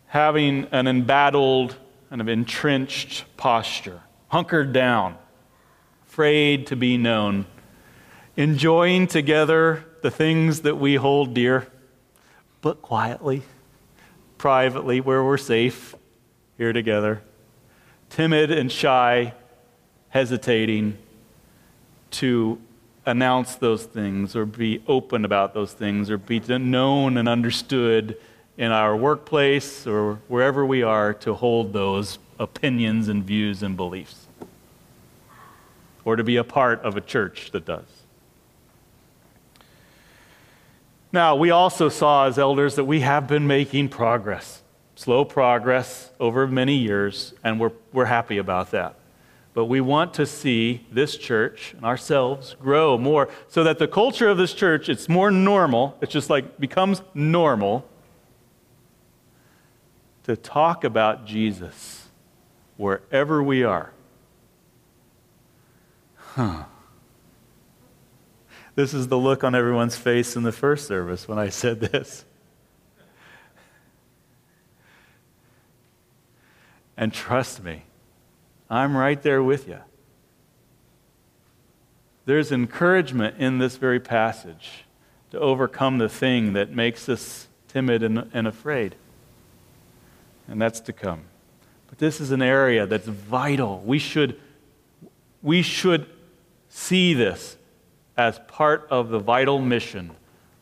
having 0.07 0.67
an 0.71 0.87
embattled, 0.87 1.77
kind 2.09 2.21
of 2.21 2.29
entrenched 2.29 3.25
posture, 3.37 4.01
hunkered 4.29 4.73
down, 4.73 5.17
afraid 6.07 6.67
to 6.69 6.77
be 6.77 6.97
known, 6.97 7.47
enjoying 8.37 9.07
together 9.07 9.85
the 10.03 10.11
things 10.11 10.63
that 10.63 10.77
we 10.77 10.95
hold 10.95 11.35
dear, 11.35 11.67
but 12.61 12.83
quietly, 12.83 13.43
privately, 14.39 15.01
where 15.01 15.25
we're 15.25 15.37
safe, 15.37 15.95
here 16.57 16.73
together, 16.73 17.23
timid 18.11 18.51
and 18.51 18.71
shy, 18.71 19.33
hesitating 20.11 20.99
to 22.11 22.61
announce 23.07 23.55
those 23.57 23.85
things 23.85 24.37
or 24.37 24.45
be 24.45 24.83
open 24.87 25.25
about 25.25 25.55
those 25.55 25.73
things 25.73 26.11
or 26.11 26.19
be 26.19 26.41
known 26.41 27.17
and 27.17 27.29
understood 27.29 28.17
in 28.59 28.71
our 28.71 28.95
workplace 28.95 29.87
or 29.87 30.17
wherever 30.29 30.67
we 30.67 30.83
are 30.83 31.15
to 31.15 31.33
hold 31.33 31.73
those 31.73 32.19
opinions 32.39 33.09
and 33.09 33.25
views 33.25 33.63
and 33.63 33.77
beliefs 33.77 34.27
or 36.05 36.17
to 36.17 36.25
be 36.25 36.37
a 36.37 36.45
part 36.45 36.81
of 36.83 36.97
a 36.97 37.01
church 37.01 37.51
that 37.53 37.65
does. 37.65 37.85
Now, 41.13 41.35
we 41.37 41.51
also 41.51 41.89
saw 41.89 42.27
as 42.27 42.39
elders 42.39 42.77
that 42.77 42.85
we 42.85 43.01
have 43.01 43.27
been 43.27 43.47
making 43.47 43.89
progress, 43.89 44.60
slow 45.01 45.25
progress 45.25 46.11
over 46.21 46.47
many 46.47 46.77
years, 46.77 47.33
and 47.43 47.59
we're, 47.59 47.73
we're 47.91 48.05
happy 48.05 48.37
about 48.37 48.71
that. 48.71 48.97
But 49.55 49.65
we 49.65 49.81
want 49.81 50.13
to 50.15 50.27
see 50.27 50.87
this 50.93 51.17
church 51.17 51.73
and 51.73 51.87
ourselves 51.87 52.55
grow 52.61 52.99
more 52.99 53.31
so 53.49 53.65
that 53.65 53.79
the 53.79 53.89
culture 53.89 54.29
of 54.29 54.37
this 54.37 54.53
church, 54.53 54.91
it's 54.91 55.09
more 55.09 55.31
normal. 55.31 55.97
It's 56.03 56.13
just 56.13 56.29
like 56.29 56.61
becomes 56.61 57.01
normal 57.15 57.89
to 60.25 60.37
talk 60.37 60.85
about 60.85 61.25
Jesus 61.25 62.09
wherever 62.77 63.43
we 63.43 63.65
are. 63.65 63.93
Huh. 66.17 66.65
This 68.75 68.93
is 68.93 69.09
the 69.09 69.17
look 69.17 69.45
on 69.45 69.55
everyone's 69.55 69.97
face 69.97 70.37
in 70.37 70.43
the 70.43 70.53
first 70.53 70.87
service 70.87 71.27
when 71.27 71.39
I 71.39 71.49
said 71.49 71.81
this. 71.81 72.27
And 77.01 77.15
trust 77.15 77.65
me, 77.65 77.85
I'm 78.69 78.95
right 78.95 79.21
there 79.23 79.43
with 79.43 79.67
you. 79.67 79.79
There's 82.27 82.53
encouragement 82.53 83.39
in 83.39 83.57
this 83.57 83.79
very 83.79 83.99
passage 83.99 84.85
to 85.31 85.41
overcome 85.41 85.97
the 85.97 86.11
thing 86.11 86.53
that 86.53 86.73
makes 86.73 87.09
us 87.09 87.49
timid 87.69 88.03
and, 88.03 88.31
and 88.35 88.47
afraid. 88.47 88.97
And 90.47 90.61
that's 90.61 90.79
to 90.81 90.93
come. 90.93 91.23
But 91.89 91.99
this 91.99 92.21
is 92.21 92.33
an 92.33 92.43
area 92.43 92.87
that's 92.87 93.09
vital. 93.09 93.81
We 93.81 93.99
should, 93.99 94.39
we 95.43 95.63
should 95.63 96.05
see 96.69 97.15
this 97.15 97.57
as 98.19 98.39
part 98.47 98.87
of 98.91 99.09
the 99.09 99.19
vital 99.19 99.59
mission 99.59 100.11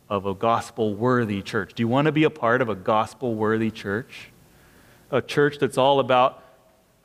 of 0.09 0.24
a 0.24 0.35
gospel 0.35 0.94
worthy 0.94 1.42
church. 1.42 1.74
Do 1.74 1.83
you 1.83 1.88
want 1.88 2.07
to 2.07 2.12
be 2.12 2.22
a 2.22 2.31
part 2.31 2.62
of 2.62 2.68
a 2.68 2.77
gospel 2.77 3.35
worthy 3.35 3.72
church? 3.72 4.31
A 5.11 5.23
church 5.23 5.59
that's 5.59 5.79
all 5.79 6.01
about 6.01 6.42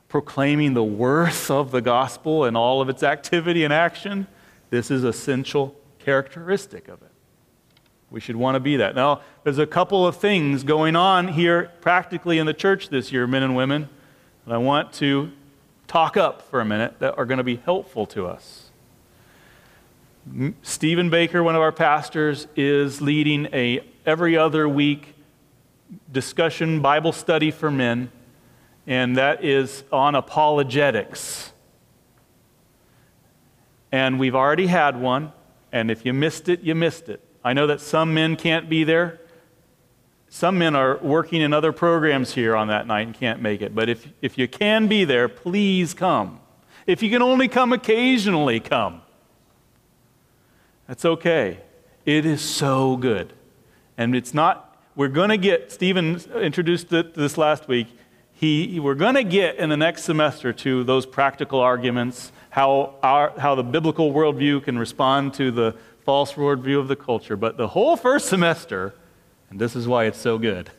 proclaiming 0.08 0.74
the 0.74 0.84
worth 0.84 1.50
of 1.50 1.70
the 1.70 1.80
gospel 1.80 2.44
and 2.44 2.56
all 2.56 2.80
of 2.80 2.88
its 2.88 3.02
activity 3.02 3.64
and 3.64 3.72
action? 3.72 4.26
This 4.70 4.90
is 4.90 5.04
essential 5.04 5.74
characteristic 5.98 6.88
of 6.88 7.02
it. 7.02 7.10
We 8.10 8.20
should 8.20 8.36
want 8.36 8.54
to 8.54 8.60
be 8.60 8.76
that. 8.76 8.94
Now, 8.94 9.22
there's 9.42 9.58
a 9.58 9.66
couple 9.66 10.06
of 10.06 10.16
things 10.16 10.62
going 10.62 10.94
on 10.94 11.28
here 11.28 11.72
practically 11.80 12.38
in 12.38 12.46
the 12.46 12.54
church 12.54 12.88
this 12.90 13.10
year, 13.10 13.26
men 13.26 13.42
and 13.42 13.56
women, 13.56 13.88
that 14.46 14.54
I 14.54 14.58
want 14.58 14.92
to 14.94 15.32
talk 15.86 16.16
up 16.16 16.42
for 16.42 16.60
a 16.60 16.64
minute 16.64 16.98
that 17.00 17.18
are 17.18 17.24
going 17.24 17.38
to 17.38 17.44
be 17.44 17.56
helpful 17.56 18.06
to 18.06 18.26
us. 18.26 18.70
Stephen 20.62 21.10
Baker, 21.10 21.42
one 21.42 21.54
of 21.54 21.60
our 21.60 21.72
pastors, 21.72 22.46
is 22.56 23.00
leading 23.00 23.46
a 23.52 23.84
every 24.06 24.36
other 24.36 24.68
week 24.68 25.13
discussion 26.10 26.80
Bible 26.80 27.12
study 27.12 27.50
for 27.50 27.70
men, 27.70 28.10
and 28.86 29.16
that 29.16 29.44
is 29.44 29.84
on 29.92 30.14
apologetics. 30.14 31.52
And 33.92 34.18
we've 34.18 34.34
already 34.34 34.66
had 34.66 35.00
one, 35.00 35.32
and 35.72 35.90
if 35.90 36.04
you 36.04 36.12
missed 36.12 36.48
it, 36.48 36.60
you 36.62 36.74
missed 36.74 37.08
it. 37.08 37.20
I 37.44 37.52
know 37.52 37.66
that 37.66 37.80
some 37.80 38.14
men 38.14 38.36
can't 38.36 38.68
be 38.68 38.84
there. 38.84 39.20
Some 40.28 40.58
men 40.58 40.74
are 40.74 40.96
working 40.98 41.40
in 41.40 41.52
other 41.52 41.70
programs 41.70 42.34
here 42.34 42.56
on 42.56 42.68
that 42.68 42.88
night 42.88 43.06
and 43.06 43.14
can't 43.14 43.40
make 43.40 43.62
it. 43.62 43.72
But 43.74 43.88
if, 43.88 44.08
if 44.20 44.36
you 44.36 44.48
can 44.48 44.88
be 44.88 45.04
there, 45.04 45.28
please 45.28 45.94
come. 45.94 46.40
If 46.86 47.02
you 47.02 47.10
can 47.10 47.22
only 47.22 47.46
come 47.46 47.72
occasionally, 47.72 48.58
come. 48.58 49.02
That's 50.88 51.04
okay. 51.04 51.60
It 52.04 52.26
is 52.26 52.42
so 52.42 52.96
good. 52.96 53.32
And 53.96 54.16
it's 54.16 54.34
not, 54.34 54.73
we're 54.96 55.08
going 55.08 55.30
to 55.30 55.36
get, 55.36 55.72
Stephen 55.72 56.20
introduced 56.36 56.88
this 56.88 57.36
last 57.36 57.66
week. 57.66 57.88
He, 58.32 58.78
we're 58.78 58.94
going 58.94 59.14
to 59.14 59.24
get 59.24 59.56
in 59.56 59.68
the 59.68 59.76
next 59.76 60.04
semester 60.04 60.52
to 60.52 60.84
those 60.84 61.04
practical 61.04 61.60
arguments, 61.60 62.30
how, 62.50 62.94
our, 63.02 63.32
how 63.38 63.54
the 63.54 63.64
biblical 63.64 64.12
worldview 64.12 64.62
can 64.62 64.78
respond 64.78 65.34
to 65.34 65.50
the 65.50 65.74
false 66.04 66.34
worldview 66.34 66.78
of 66.78 66.88
the 66.88 66.96
culture. 66.96 67.36
But 67.36 67.56
the 67.56 67.68
whole 67.68 67.96
first 67.96 68.28
semester, 68.28 68.94
and 69.50 69.60
this 69.60 69.74
is 69.74 69.88
why 69.88 70.04
it's 70.04 70.18
so 70.18 70.38
good, 70.38 70.70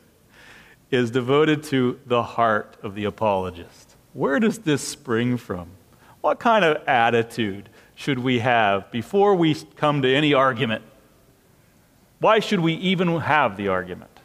is 0.91 1.11
devoted 1.11 1.63
to 1.63 1.99
the 2.05 2.23
heart 2.23 2.77
of 2.83 2.95
the 2.95 3.05
apologist. 3.05 3.95
Where 4.13 4.39
does 4.39 4.59
this 4.59 4.81
spring 4.81 5.35
from? 5.35 5.67
What 6.21 6.39
kind 6.39 6.63
of 6.63 6.87
attitude 6.87 7.69
should 7.95 8.19
we 8.19 8.39
have 8.39 8.89
before 8.91 9.35
we 9.35 9.55
come 9.55 10.01
to 10.03 10.13
any 10.13 10.33
argument? 10.33 10.83
Why 12.25 12.39
should 12.39 12.61
we 12.61 12.73
even 12.73 13.19
have 13.19 13.55
the 13.55 13.67
argument? 13.67 14.19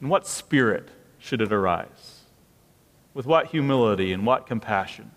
In 0.00 0.08
what 0.08 0.24
spirit 0.24 0.88
should 1.18 1.40
it 1.40 1.52
arise? 1.52 2.20
With 3.12 3.26
what 3.26 3.48
humility 3.48 4.12
and 4.12 4.24
what 4.24 4.46
compassion? 4.46 5.10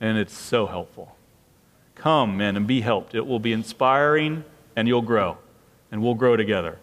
And 0.00 0.18
it's 0.18 0.36
so 0.36 0.66
helpful. 0.66 1.14
Come, 1.94 2.36
men, 2.36 2.56
and 2.56 2.66
be 2.66 2.80
helped. 2.80 3.14
It 3.14 3.28
will 3.28 3.38
be 3.38 3.52
inspiring, 3.52 4.42
and 4.74 4.88
you'll 4.88 5.02
grow, 5.02 5.38
and 5.92 6.02
we'll 6.02 6.14
grow 6.14 6.36
together. 6.36 6.80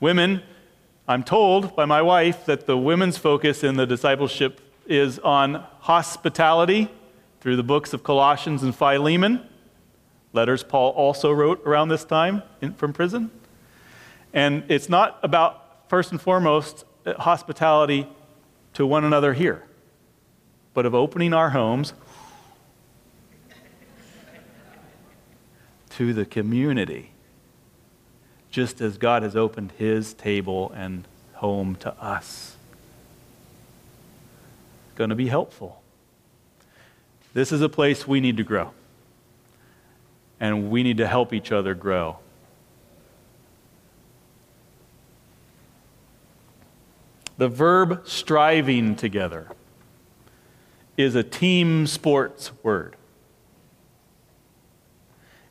Women, 0.00 0.42
I'm 1.08 1.24
told 1.24 1.74
by 1.74 1.86
my 1.86 2.02
wife 2.02 2.44
that 2.44 2.66
the 2.66 2.76
women's 2.76 3.16
focus 3.16 3.64
in 3.64 3.76
the 3.76 3.86
discipleship 3.86 4.60
is 4.86 5.18
on 5.20 5.64
hospitality 5.80 6.90
through 7.40 7.56
the 7.56 7.62
books 7.62 7.94
of 7.94 8.02
Colossians 8.02 8.62
and 8.62 8.76
Philemon, 8.76 9.48
letters 10.38 10.62
Paul 10.62 10.92
also 10.92 11.32
wrote 11.32 11.66
around 11.66 11.88
this 11.88 12.04
time 12.04 12.44
in, 12.60 12.72
from 12.74 12.92
prison. 12.92 13.30
And 14.32 14.62
it's 14.68 14.88
not 14.88 15.18
about, 15.24 15.88
first 15.88 16.12
and 16.12 16.20
foremost, 16.20 16.84
uh, 17.04 17.14
hospitality 17.14 18.06
to 18.74 18.86
one 18.86 19.04
another 19.04 19.32
here, 19.32 19.64
but 20.74 20.86
of 20.86 20.94
opening 20.94 21.34
our 21.34 21.50
homes 21.50 21.92
to 25.90 26.14
the 26.14 26.24
community, 26.24 27.10
just 28.52 28.80
as 28.80 28.96
God 28.96 29.24
has 29.24 29.34
opened 29.34 29.72
his 29.76 30.14
table 30.14 30.70
and 30.76 31.08
home 31.34 31.74
to 31.76 31.92
us. 32.00 32.54
Going 34.94 35.10
to 35.10 35.16
be 35.16 35.26
helpful. 35.26 35.82
This 37.34 37.50
is 37.50 37.60
a 37.60 37.68
place 37.68 38.06
we 38.06 38.20
need 38.20 38.36
to 38.36 38.44
grow. 38.44 38.72
And 40.40 40.70
we 40.70 40.82
need 40.82 40.98
to 40.98 41.06
help 41.06 41.32
each 41.32 41.50
other 41.50 41.74
grow. 41.74 42.18
The 47.38 47.48
verb 47.48 48.02
striving 48.04 48.96
together 48.96 49.48
is 50.96 51.14
a 51.14 51.22
team 51.22 51.86
sports 51.86 52.50
word. 52.64 52.96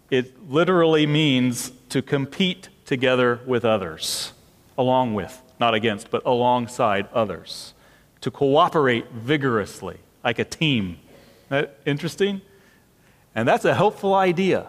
It 0.10 0.50
literally 0.50 1.08
means 1.08 1.72
to 1.90 2.02
compete 2.02 2.70
together 2.86 3.40
with 3.46 3.64
others, 3.64 4.34
along 4.78 5.14
with, 5.14 5.42
not 5.60 5.74
against, 5.74 6.12
but 6.12 6.26
alongside 6.26 7.08
others, 7.14 7.74
to 8.22 8.32
cooperate 8.32 9.10
vigorously, 9.12 9.98
like 10.24 10.40
a 10.40 10.46
team. 10.46 10.98
That 11.50 11.78
interesting? 11.86 12.42
And 13.34 13.48
that's 13.48 13.66
a 13.66 13.74
helpful 13.74 14.14
idea 14.14 14.68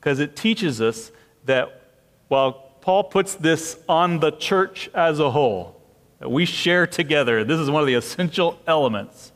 because 0.00 0.18
it 0.18 0.34
teaches 0.34 0.80
us 0.80 1.12
that 1.44 1.82
while 2.28 2.52
Paul 2.80 3.04
puts 3.04 3.34
this 3.34 3.78
on 3.86 4.20
the 4.20 4.30
church 4.30 4.88
as 4.94 5.18
a 5.18 5.30
whole, 5.30 5.78
that 6.20 6.30
we 6.30 6.46
share 6.46 6.86
together, 6.86 7.44
this 7.44 7.58
is 7.58 7.70
one 7.70 7.82
of 7.82 7.86
the 7.86 7.94
essential 7.94 8.58
elements, 8.66 9.32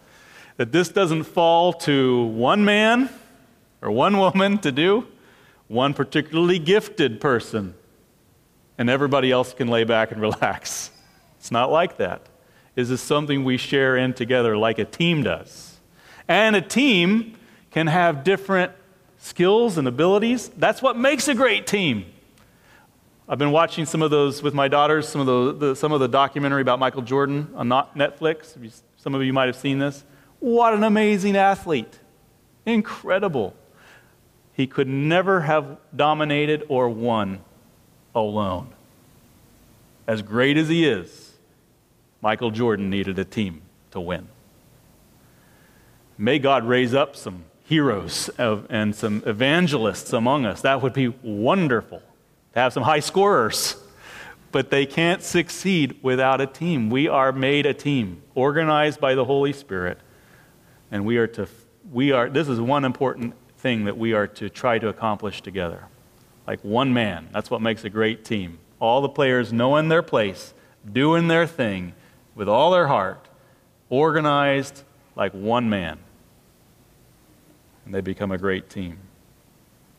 that 0.57 0.73
this 0.73 0.89
doesn't 0.89 1.25
fall 1.25 1.73
to 1.73 2.25
one 2.25 2.65
man 2.65 3.11
or 3.83 3.91
one 3.91 4.17
woman 4.17 4.57
to 4.59 4.73
do, 4.73 5.07
one 5.69 5.93
particularly 5.93 6.59
gifted 6.59 7.21
person, 7.21 7.75
and 8.79 8.89
everybody 8.89 9.31
else 9.31 9.53
can 9.53 9.69
lay 9.69 9.85
back 9.85 10.13
and 10.13 10.21
relax. 10.21 10.91
It's 11.39 11.51
not 11.51 11.71
like 11.71 11.99
that. 11.99 12.23
This 12.75 12.89
is 12.89 13.03
something 13.03 13.45
we 13.45 13.59
share 13.59 13.97
in 13.97 14.15
together 14.15 14.57
like 14.57 14.79
a 14.79 14.85
team 14.85 15.23
does. 15.23 15.79
And 16.27 16.57
a 16.57 16.63
team 16.63 17.37
can 17.71 17.87
have 17.87 18.25
different 18.25 18.73
skills 19.25 19.79
and 19.79 19.89
abilities. 19.89 20.51
That's 20.59 20.83
what 20.83 20.99
makes 20.99 21.29
a 21.29 21.35
great 21.35 21.67
team. 21.67 22.05
I've 23.27 23.39
been 23.39 23.53
watching 23.53 23.87
some 23.87 24.03
of 24.03 24.11
those 24.11 24.43
with 24.43 24.53
my 24.53 24.69
daughters, 24.69 25.09
some 25.09 25.23
of 25.23 25.27
the, 25.27 25.69
the 25.69 25.77
some 25.77 25.93
of 25.93 26.01
the 26.01 26.09
documentary 26.09 26.61
about 26.61 26.79
Michael 26.79 27.01
Jordan 27.01 27.51
on 27.55 27.69
Netflix. 27.69 28.55
Some 28.99 29.15
of 29.15 29.23
you 29.23 29.33
might 29.33 29.47
have 29.47 29.57
seen 29.57 29.79
this. 29.79 30.05
What 30.41 30.75
an 30.75 30.85
amazing 30.85 31.37
athlete! 31.37 31.99
Incredible. 32.67 33.57
He 34.53 34.67
could 34.67 34.89
never 34.89 35.41
have 35.41 35.79
dominated 35.97 36.65
or 36.69 36.91
won 36.91 37.41
alone. 38.15 38.69
As 40.07 40.21
great 40.21 40.59
as 40.59 40.69
he 40.69 40.87
is, 40.87 41.33
Michael 42.21 42.51
Jordan 42.51 42.91
needed 42.91 43.19
a 43.19 43.25
team 43.25 43.63
to 43.93 44.01
win. 44.01 44.29
May 46.19 46.39
God 46.39 46.65
raise 46.65 46.93
up 46.93 47.17
some 47.17 47.45
heroes 47.75 48.29
of, 48.39 48.67
and 48.71 48.95
some 48.95 49.21
evangelists 49.27 50.13
among 50.13 50.47
us. 50.47 50.61
That 50.61 50.81
would 50.81 50.93
be 50.93 51.09
wonderful 51.25 51.99
to 52.53 52.61
have 52.61 52.73
some 52.73 52.85
high 52.85 53.01
scorers. 53.01 53.77
But 54.53 54.71
they 54.71 54.87
can't 54.87 55.21
succeed 55.21 55.99
without 56.01 56.41
a 56.41 56.47
team. 56.47 56.89
We 56.89 57.09
are 57.09 57.33
made 57.33 57.67
a 57.67 57.75
team, 57.75 58.23
organized 58.37 59.01
by 59.01 59.17
the 59.17 59.25
Holy 59.25 59.53
Spirit. 59.53 59.99
And 60.93 61.05
we 61.05 61.17
are 61.17 61.27
to, 61.27 61.49
we 61.93 62.13
are, 62.13 62.31
this 62.31 62.47
is 62.49 62.61
one 62.61 62.85
important 62.85 63.35
thing 63.59 63.87
that 63.87 63.99
we 63.99 64.13
are 64.13 64.29
to 64.29 64.49
try 64.49 64.79
to 64.79 64.87
accomplish 64.87 65.43
together. 65.43 65.83
Like 66.47 66.61
one 66.63 66.95
man. 66.95 67.29
That's 67.33 67.51
what 67.51 67.61
makes 67.61 67.83
a 67.83 67.91
great 67.91 68.25
team. 68.25 68.61
All 68.79 69.01
the 69.01 69.09
players 69.09 69.53
knowing 69.53 69.89
their 69.89 70.03
place, 70.03 70.55
doing 70.93 71.27
their 71.27 71.49
thing 71.49 71.95
with 72.37 72.49
all 72.49 72.71
their 72.71 72.87
heart, 72.87 73.29
organized 73.91 74.85
like 75.17 75.33
one 75.33 75.69
man 75.69 75.99
and 77.85 77.95
they 77.95 78.01
become 78.01 78.31
a 78.31 78.39
great 78.39 78.71
team. 78.71 78.99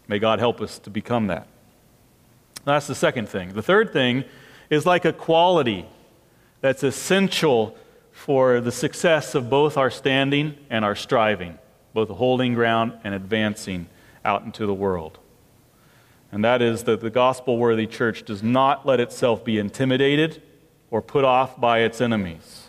May 0.07 0.19
God 0.19 0.39
help 0.39 0.61
us 0.61 0.79
to 0.79 0.89
become 0.89 1.27
that. 1.27 1.47
That's 2.63 2.87
the 2.87 2.95
second 2.95 3.29
thing. 3.29 3.53
The 3.53 3.61
third 3.61 3.93
thing 3.93 4.23
is 4.69 4.85
like 4.85 5.05
a 5.05 5.13
quality 5.13 5.85
that's 6.61 6.83
essential 6.83 7.77
for 8.11 8.61
the 8.61 8.71
success 8.71 9.35
of 9.35 9.49
both 9.49 9.77
our 9.77 9.91
standing 9.91 10.55
and 10.69 10.85
our 10.85 10.95
striving, 10.95 11.59
both 11.93 12.09
holding 12.09 12.53
ground 12.53 12.93
and 13.03 13.13
advancing 13.13 13.87
out 14.23 14.43
into 14.43 14.65
the 14.65 14.73
world. 14.73 15.19
And 16.31 16.43
that 16.43 16.61
is 16.61 16.83
that 16.83 17.01
the 17.01 17.09
gospel 17.09 17.57
worthy 17.57 17.85
church 17.85 18.23
does 18.23 18.41
not 18.41 18.85
let 18.85 18.99
itself 18.99 19.45
be 19.45 19.59
intimidated 19.59 20.41
or 20.89 21.01
put 21.01 21.23
off 21.23 21.59
by 21.59 21.79
its 21.79 22.01
enemies. 22.01 22.67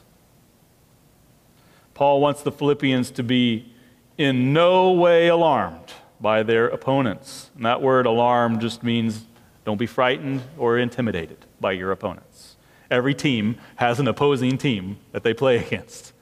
Paul 1.94 2.20
wants 2.20 2.42
the 2.42 2.52
Philippians 2.52 3.10
to 3.12 3.22
be 3.22 3.72
in 4.18 4.52
no 4.52 4.92
way 4.92 5.28
alarmed 5.28 5.92
by 6.20 6.42
their 6.42 6.66
opponents. 6.68 7.50
And 7.54 7.64
that 7.66 7.82
word 7.82 8.06
alarm 8.06 8.60
just 8.60 8.82
means 8.82 9.24
don't 9.64 9.76
be 9.76 9.86
frightened 9.86 10.42
or 10.56 10.78
intimidated 10.78 11.44
by 11.60 11.72
your 11.72 11.90
opponents. 11.92 12.56
Every 12.90 13.14
team 13.14 13.56
has 13.76 13.98
an 13.98 14.08
opposing 14.08 14.58
team 14.58 14.98
that 15.12 15.22
they 15.22 15.34
play 15.34 15.58
against. 15.64 16.12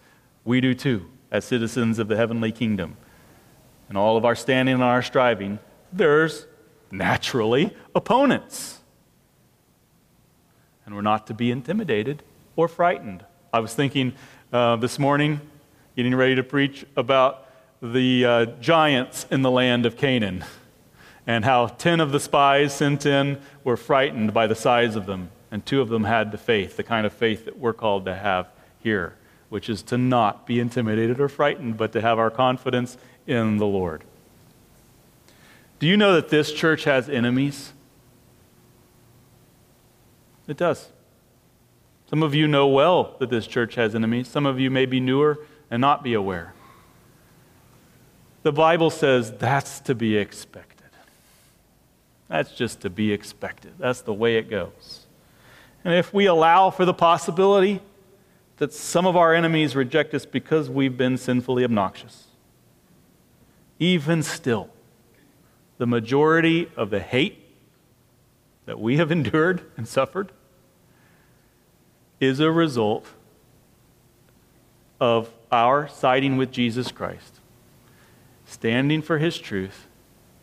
We 0.44 0.60
do 0.60 0.74
too, 0.74 1.10
as 1.30 1.44
citizens 1.44 1.98
of 1.98 2.08
the 2.08 2.16
heavenly 2.16 2.52
kingdom. 2.52 2.96
And 3.88 3.98
all 3.98 4.16
of 4.16 4.24
our 4.24 4.34
standing 4.34 4.74
and 4.74 4.82
our 4.82 5.02
striving, 5.02 5.58
there's 5.92 6.46
naturally 6.90 7.76
opponents. 7.94 8.80
And 10.86 10.94
we're 10.94 11.02
not 11.02 11.26
to 11.28 11.34
be 11.34 11.50
intimidated 11.50 12.22
or 12.56 12.68
frightened. 12.68 13.24
I 13.52 13.60
was 13.60 13.74
thinking 13.74 14.14
uh, 14.52 14.76
this 14.76 14.98
morning, 14.98 15.40
getting 15.96 16.14
ready 16.14 16.34
to 16.34 16.42
preach 16.42 16.84
about 16.96 17.43
the 17.92 18.24
uh, 18.24 18.44
giants 18.62 19.26
in 19.30 19.42
the 19.42 19.50
land 19.50 19.84
of 19.84 19.96
Canaan 19.96 20.42
and 21.26 21.44
how 21.44 21.66
10 21.66 22.00
of 22.00 22.12
the 22.12 22.20
spies 22.20 22.72
sent 22.72 23.04
in 23.04 23.38
were 23.62 23.76
frightened 23.76 24.32
by 24.32 24.46
the 24.46 24.54
size 24.54 24.96
of 24.96 25.04
them, 25.06 25.30
and 25.50 25.64
two 25.64 25.82
of 25.82 25.90
them 25.90 26.04
had 26.04 26.32
the 26.32 26.38
faith, 26.38 26.76
the 26.76 26.82
kind 26.82 27.06
of 27.06 27.12
faith 27.12 27.44
that 27.44 27.58
we're 27.58 27.74
called 27.74 28.06
to 28.06 28.14
have 28.14 28.48
here, 28.78 29.14
which 29.50 29.68
is 29.68 29.82
to 29.82 29.98
not 29.98 30.46
be 30.46 30.58
intimidated 30.58 31.20
or 31.20 31.28
frightened, 31.28 31.76
but 31.76 31.92
to 31.92 32.00
have 32.00 32.18
our 32.18 32.30
confidence 32.30 32.96
in 33.26 33.58
the 33.58 33.66
Lord. 33.66 34.04
Do 35.78 35.86
you 35.86 35.96
know 35.96 36.14
that 36.14 36.30
this 36.30 36.52
church 36.52 36.84
has 36.84 37.10
enemies? 37.10 37.74
It 40.46 40.56
does. 40.56 40.88
Some 42.08 42.22
of 42.22 42.34
you 42.34 42.46
know 42.46 42.66
well 42.66 43.16
that 43.18 43.28
this 43.28 43.46
church 43.46 43.74
has 43.74 43.94
enemies. 43.94 44.28
Some 44.28 44.46
of 44.46 44.58
you 44.58 44.70
may 44.70 44.86
be 44.86 45.00
newer 45.00 45.38
and 45.70 45.80
not 45.80 46.02
be 46.02 46.14
aware. 46.14 46.53
The 48.44 48.52
Bible 48.52 48.90
says 48.90 49.32
that's 49.32 49.80
to 49.80 49.94
be 49.94 50.18
expected. 50.18 50.90
That's 52.28 52.52
just 52.52 52.82
to 52.82 52.90
be 52.90 53.10
expected. 53.10 53.72
That's 53.78 54.02
the 54.02 54.12
way 54.12 54.36
it 54.36 54.50
goes. 54.50 55.06
And 55.82 55.94
if 55.94 56.12
we 56.12 56.26
allow 56.26 56.68
for 56.68 56.84
the 56.84 56.92
possibility 56.92 57.80
that 58.58 58.74
some 58.74 59.06
of 59.06 59.16
our 59.16 59.34
enemies 59.34 59.74
reject 59.74 60.12
us 60.12 60.26
because 60.26 60.68
we've 60.68 60.96
been 60.96 61.16
sinfully 61.16 61.64
obnoxious, 61.64 62.26
even 63.78 64.22
still, 64.22 64.68
the 65.78 65.86
majority 65.86 66.70
of 66.76 66.90
the 66.90 67.00
hate 67.00 67.38
that 68.66 68.78
we 68.78 68.98
have 68.98 69.10
endured 69.10 69.62
and 69.78 69.88
suffered 69.88 70.32
is 72.20 72.40
a 72.40 72.50
result 72.50 73.06
of 75.00 75.30
our 75.50 75.88
siding 75.88 76.36
with 76.36 76.52
Jesus 76.52 76.92
Christ 76.92 77.40
standing 78.46 79.02
for 79.02 79.18
His 79.18 79.38
truth, 79.38 79.86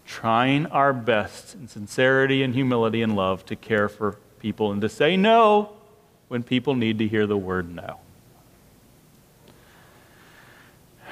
trying 0.06 0.66
our 0.68 0.94
best 0.94 1.56
in 1.56 1.68
sincerity 1.68 2.44
and 2.44 2.54
humility 2.54 3.02
and 3.02 3.16
love 3.16 3.46
to 3.46 3.56
care 3.56 3.88
for 3.88 4.18
people 4.40 4.72
and 4.72 4.82
to 4.82 4.90
say 4.90 5.16
no 5.16 5.72
when 6.28 6.44
people 6.44 6.76
need 6.76 6.98
to 7.00 7.08
hear 7.08 7.28
the 7.28 7.38
word 7.38 7.74
no. 7.74 8.00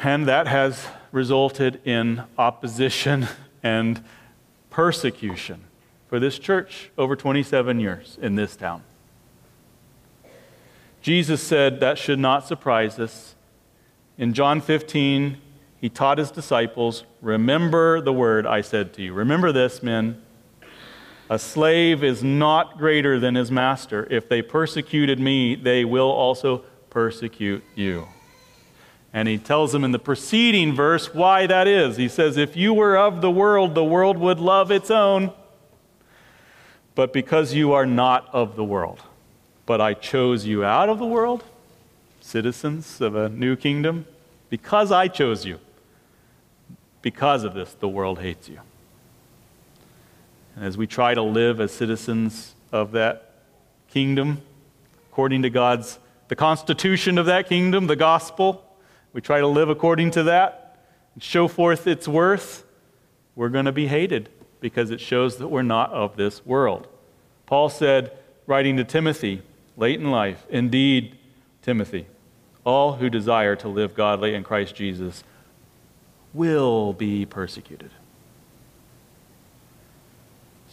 And 0.01 0.27
that 0.27 0.47
has 0.47 0.87
resulted 1.11 1.81
in 1.85 2.23
opposition 2.37 3.27
and 3.61 4.03
persecution 4.69 5.65
for 6.07 6.19
this 6.19 6.39
church 6.39 6.89
over 6.97 7.15
27 7.15 7.79
years 7.79 8.17
in 8.21 8.35
this 8.35 8.55
town. 8.55 8.83
Jesus 11.01 11.41
said 11.41 11.79
that 11.79 11.97
should 11.97 12.19
not 12.19 12.47
surprise 12.47 12.99
us. 12.99 13.35
In 14.17 14.33
John 14.33 14.59
15, 14.59 15.37
he 15.79 15.89
taught 15.89 16.17
his 16.17 16.31
disciples, 16.31 17.03
Remember 17.21 18.01
the 18.01 18.11
word 18.11 18.45
I 18.45 18.61
said 18.61 18.93
to 18.93 19.01
you. 19.01 19.13
Remember 19.13 19.51
this, 19.51 19.81
men. 19.81 20.21
A 21.29 21.39
slave 21.39 22.03
is 22.03 22.23
not 22.23 22.77
greater 22.77 23.19
than 23.19 23.35
his 23.35 23.51
master. 23.51 24.07
If 24.09 24.27
they 24.27 24.41
persecuted 24.41 25.19
me, 25.19 25.55
they 25.55 25.85
will 25.85 26.09
also 26.09 26.63
persecute 26.89 27.63
you. 27.75 28.07
And 29.13 29.27
he 29.27 29.37
tells 29.37 29.71
them 29.71 29.83
in 29.83 29.91
the 29.91 29.99
preceding 29.99 30.73
verse 30.73 31.13
why 31.13 31.47
that 31.47 31.67
is. 31.67 31.97
He 31.97 32.09
says, 32.09 32.35
If 32.35 32.57
you 32.57 32.73
were 32.73 32.97
of 32.97 33.21
the 33.21 33.31
world, 33.31 33.73
the 33.73 33.83
world 33.83 34.17
would 34.17 34.39
love 34.39 34.71
its 34.71 34.91
own. 34.91 35.31
But 36.93 37.13
because 37.13 37.53
you 37.53 37.71
are 37.71 37.85
not 37.85 38.27
of 38.33 38.55
the 38.55 38.63
world, 38.63 39.01
but 39.65 39.79
I 39.79 39.93
chose 39.93 40.45
you 40.45 40.65
out 40.65 40.89
of 40.89 40.99
the 40.99 41.05
world, 41.05 41.43
citizens 42.19 42.99
of 42.99 43.15
a 43.15 43.29
new 43.29 43.55
kingdom, 43.55 44.05
because 44.49 44.91
I 44.91 45.07
chose 45.07 45.45
you 45.45 45.59
because 47.01 47.43
of 47.43 47.53
this, 47.53 47.73
the 47.73 47.87
world 47.87 48.19
hates 48.19 48.49
you. 48.49 48.59
And 50.55 50.65
as 50.65 50.77
we 50.77 50.87
try 50.87 51.13
to 51.13 51.21
live 51.21 51.59
as 51.59 51.71
citizens 51.71 52.53
of 52.71 52.91
that 52.91 53.33
kingdom, 53.89 54.41
according 55.09 55.41
to 55.43 55.49
God's, 55.49 55.99
the 56.27 56.35
constitution 56.35 57.17
of 57.17 57.25
that 57.27 57.47
kingdom, 57.47 57.87
the 57.87 57.95
gospel, 57.95 58.65
we 59.13 59.21
try 59.21 59.39
to 59.39 59.47
live 59.47 59.69
according 59.69 60.11
to 60.11 60.23
that 60.23 60.77
and 61.13 61.23
show 61.23 61.47
forth 61.47 61.87
its 61.87 62.07
worth, 62.07 62.63
we're 63.35 63.49
going 63.49 63.65
to 63.65 63.71
be 63.71 63.87
hated 63.87 64.29
because 64.59 64.91
it 64.91 64.99
shows 64.99 65.37
that 65.37 65.47
we're 65.47 65.61
not 65.61 65.91
of 65.91 66.17
this 66.17 66.45
world. 66.45 66.87
Paul 67.45 67.69
said, 67.69 68.11
writing 68.45 68.77
to 68.77 68.83
Timothy 68.83 69.41
late 69.77 69.99
in 69.99 70.11
life, 70.11 70.45
Indeed, 70.49 71.17
Timothy, 71.61 72.05
all 72.65 72.93
who 72.93 73.09
desire 73.09 73.55
to 73.55 73.67
live 73.67 73.95
godly 73.95 74.35
in 74.35 74.43
Christ 74.43 74.75
Jesus 74.75 75.23
will 76.33 76.93
be 76.93 77.25
persecuted. 77.25 77.91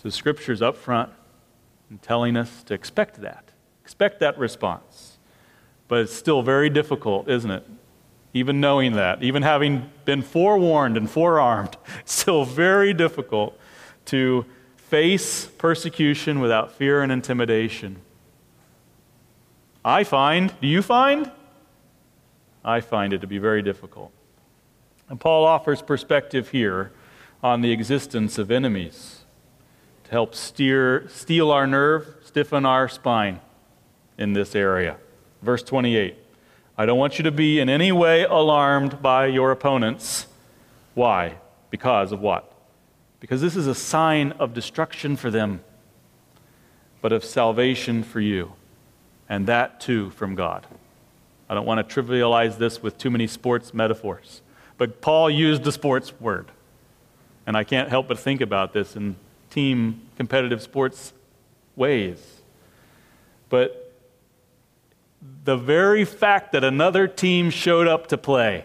So, 0.02 0.11
Scripture's 0.11 0.62
up 0.62 0.76
front 0.76 1.11
and 1.90 2.00
telling 2.02 2.36
us 2.36 2.62
to 2.64 2.74
expect 2.74 3.20
that. 3.22 3.50
Expect 3.82 4.20
that 4.20 4.38
response. 4.38 5.18
But 5.88 6.00
it's 6.00 6.12
still 6.12 6.42
very 6.42 6.68
difficult, 6.68 7.28
isn't 7.28 7.50
it? 7.50 7.66
Even 8.34 8.61
knowing 8.61 8.92
that, 8.92 9.22
even 9.22 9.42
having 9.42 9.90
been 10.04 10.20
forewarned 10.20 10.96
and 10.96 11.11
forearmed, 11.11 11.76
still 12.04 12.44
very 12.44 12.92
difficult 12.92 13.59
to 14.07 14.44
face 14.76 15.46
persecution 15.46 16.40
without 16.40 16.72
fear 16.72 17.02
and 17.02 17.11
intimidation. 17.11 17.96
I 19.84 20.04
find, 20.04 20.52
do 20.61 20.66
you 20.66 20.82
find? 20.82 21.30
I 22.64 22.80
find 22.80 23.12
it 23.12 23.20
to 23.20 23.26
be 23.26 23.38
very 23.38 23.62
difficult. 23.62 24.12
And 25.09 25.20
Paul 25.20 25.44
offers 25.44 25.82
perspective 25.82 26.50
here 26.50 26.92
on 27.42 27.61
the 27.61 27.70
existence 27.70 28.38
of 28.38 28.50
enemies 28.50 29.24
to 30.04 30.11
help 30.11 30.34
steer, 30.34 31.09
steel 31.09 31.50
our 31.50 31.66
nerve, 31.66 32.16
stiffen 32.24 32.64
our 32.64 32.88
spine 32.88 33.40
in 34.18 34.32
this 34.32 34.54
area. 34.54 34.96
Verse 35.42 35.62
28 35.62 36.16
I 36.78 36.84
don't 36.84 36.98
want 36.98 37.18
you 37.18 37.24
to 37.24 37.30
be 37.30 37.59
in 37.59 37.68
any 37.68 37.90
way 37.90 38.24
alarmed 38.24 39.00
by 39.00 39.26
your 39.26 39.50
opponents. 39.50 40.26
Why? 40.94 41.36
Because 41.70 42.12
of 42.12 42.20
what? 42.20 42.52
Because 43.20 43.40
this 43.40 43.57
is 43.57 43.66
a 43.66 43.74
sign 43.74 44.32
of 44.32 44.52
destruction 44.52 45.16
for 45.16 45.30
them, 45.30 45.62
but 47.00 47.12
of 47.12 47.24
salvation 47.24 48.02
for 48.02 48.20
you, 48.20 48.52
and 49.28 49.46
that 49.46 49.80
too 49.80 50.11
from 50.11 50.34
God. 50.34 50.66
I 51.48 51.54
don't 51.54 51.64
want 51.64 51.88
to 51.88 52.02
trivialize 52.02 52.59
this 52.59 52.82
with 52.82 52.98
too 52.98 53.11
many 53.11 53.26
sports 53.26 53.72
metaphors, 53.72 54.42
but 54.78 55.00
Paul 55.00 55.30
used 55.30 55.64
the 55.64 55.72
sports 55.72 56.12
word. 56.20 56.50
And 57.46 57.56
I 57.56 57.64
can't 57.64 57.88
help 57.88 58.08
but 58.08 58.18
think 58.18 58.40
about 58.40 58.72
this 58.72 58.96
in 58.96 59.16
team 59.50 60.02
competitive 60.16 60.60
sports 60.62 61.12
ways. 61.76 62.18
But 63.48 63.94
the 65.44 65.56
very 65.56 66.04
fact 66.04 66.52
that 66.52 66.64
another 66.64 67.06
team 67.06 67.50
showed 67.50 67.86
up 67.86 68.08
to 68.08 68.18
play 68.18 68.64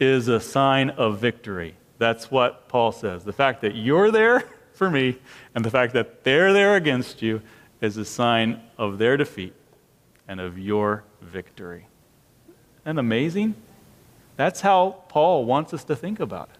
is 0.00 0.28
a 0.28 0.40
sign 0.40 0.90
of 0.90 1.18
victory. 1.18 1.74
That's 1.98 2.30
what 2.30 2.68
Paul 2.68 2.92
says. 2.92 3.24
The 3.24 3.32
fact 3.32 3.60
that 3.62 3.74
you're 3.74 4.10
there 4.10 4.40
for 4.72 4.90
me 4.90 5.18
and 5.54 5.64
the 5.64 5.70
fact 5.70 5.92
that 5.92 6.24
they're 6.24 6.52
there 6.52 6.76
against 6.76 7.22
you 7.22 7.42
is 7.80 7.96
a 7.96 8.04
sign 8.04 8.60
of 8.78 8.98
their 8.98 9.16
defeat 9.16 9.54
and 10.26 10.40
of 10.40 10.58
your 10.58 11.04
victory. 11.20 11.86
Isn't 12.84 12.98
amazing? 12.98 13.54
That's 14.36 14.60
how 14.60 15.02
Paul 15.08 15.44
wants 15.44 15.72
us 15.72 15.84
to 15.84 15.96
think 15.96 16.20
about 16.20 16.50
it. 16.52 16.58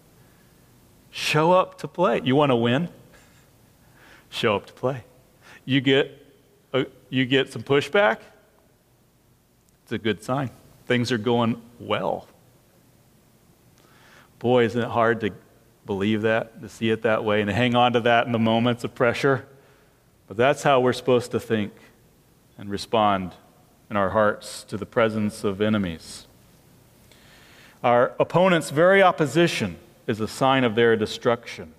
Show 1.11 1.51
up 1.51 1.77
to 1.79 1.87
play. 1.87 2.21
You 2.23 2.35
want 2.35 2.51
to 2.51 2.55
win? 2.55 2.89
Show 4.29 4.55
up 4.55 4.65
to 4.67 4.73
play. 4.73 5.03
You 5.63 5.81
get, 5.81 6.11
a, 6.73 6.85
you 7.09 7.25
get 7.25 7.51
some 7.51 7.63
pushback? 7.63 8.19
It's 9.83 9.91
a 9.91 9.97
good 9.97 10.23
sign. 10.23 10.49
Things 10.87 11.11
are 11.11 11.17
going 11.17 11.61
well. 11.79 12.27
Boy, 14.39 14.65
isn't 14.65 14.81
it 14.81 14.89
hard 14.89 15.21
to 15.21 15.31
believe 15.85 16.23
that, 16.23 16.61
to 16.61 16.69
see 16.69 16.89
it 16.89 17.03
that 17.03 17.23
way, 17.23 17.41
and 17.41 17.47
to 17.47 17.53
hang 17.53 17.75
on 17.75 17.93
to 17.93 17.99
that 18.01 18.25
in 18.25 18.31
the 18.31 18.39
moments 18.39 18.83
of 18.83 18.93
pressure? 18.93 19.45
But 20.27 20.37
that's 20.37 20.63
how 20.63 20.79
we're 20.79 20.93
supposed 20.93 21.31
to 21.31 21.39
think 21.39 21.73
and 22.57 22.69
respond 22.69 23.33
in 23.89 23.97
our 23.97 24.09
hearts 24.09 24.63
to 24.65 24.77
the 24.77 24.85
presence 24.85 25.43
of 25.43 25.61
enemies. 25.61 26.24
Our 27.85 28.13
opponent's 28.19 28.71
very 28.71 29.03
opposition 29.03 29.77
is 30.07 30.19
a 30.19 30.27
sign 30.27 30.63
of 30.63 30.73
their 30.73 30.95
destruction. 30.95 31.75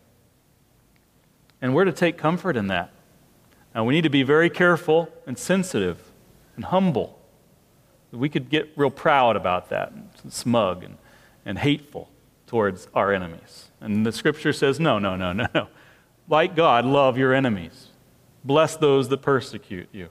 And 1.61 1.75
we're 1.75 1.85
to 1.85 1.93
take 1.93 2.17
comfort 2.17 2.57
in 2.57 2.69
that. 2.69 2.93
Now, 3.75 3.85
we 3.85 3.93
need 3.93 4.03
to 4.03 4.09
be 4.09 4.23
very 4.23 4.49
careful 4.49 5.13
and 5.27 5.37
sensitive 5.37 6.13
and 6.55 6.67
humble. 6.67 7.19
We 8.13 8.29
could 8.29 8.51
get 8.51 8.71
real 8.77 8.89
proud 8.89 9.35
about 9.35 9.69
that, 9.71 9.91
and 9.91 10.33
smug 10.33 10.85
and, 10.85 10.97
and 11.45 11.59
hateful 11.59 12.09
towards 12.47 12.87
our 12.95 13.13
enemies. 13.13 13.73
And 13.81 14.07
the 14.07 14.13
scripture 14.13 14.53
says, 14.53 14.79
no, 14.79 15.01
no, 15.01 15.17
no, 15.17 15.33
no, 15.33 15.49
no. 15.53 15.67
Like 16.29 16.55
God, 16.55 16.85
love 16.85 17.19
your 17.19 17.35
enemies, 17.35 17.89
bless 18.45 18.77
those 18.77 19.09
that 19.09 19.23
persecute 19.23 19.89
you. 19.91 20.11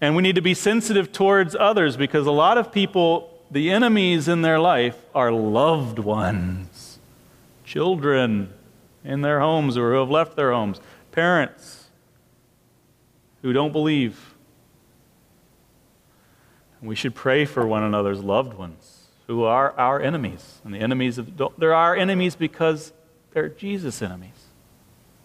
And 0.00 0.16
we 0.16 0.24
need 0.24 0.34
to 0.34 0.42
be 0.42 0.52
sensitive 0.52 1.12
towards 1.12 1.54
others 1.54 1.96
because 1.96 2.26
a 2.26 2.32
lot 2.32 2.58
of 2.58 2.72
people, 2.72 3.35
the 3.50 3.70
enemies 3.70 4.28
in 4.28 4.42
their 4.42 4.58
life, 4.58 4.96
are 5.14 5.30
loved 5.32 5.98
ones, 5.98 6.98
children 7.64 8.52
in 9.04 9.22
their 9.22 9.40
homes 9.40 9.76
or 9.76 9.92
who 9.92 10.00
have 10.00 10.10
left 10.10 10.36
their 10.36 10.52
homes, 10.52 10.80
parents 11.12 11.88
who 13.42 13.52
don't 13.52 13.72
believe. 13.72 14.34
We 16.82 16.94
should 16.94 17.14
pray 17.14 17.44
for 17.44 17.66
one 17.66 17.82
another's 17.82 18.22
loved 18.22 18.54
ones 18.54 19.06
who 19.26 19.42
are 19.42 19.72
our 19.78 20.00
enemies. 20.00 20.60
And 20.64 20.72
the 20.74 20.78
enemies 20.78 21.18
of, 21.18 21.36
they're 21.58 21.74
our 21.74 21.96
enemies 21.96 22.36
because 22.36 22.92
they're 23.32 23.48
Jesus' 23.48 24.02
enemies. 24.02 24.46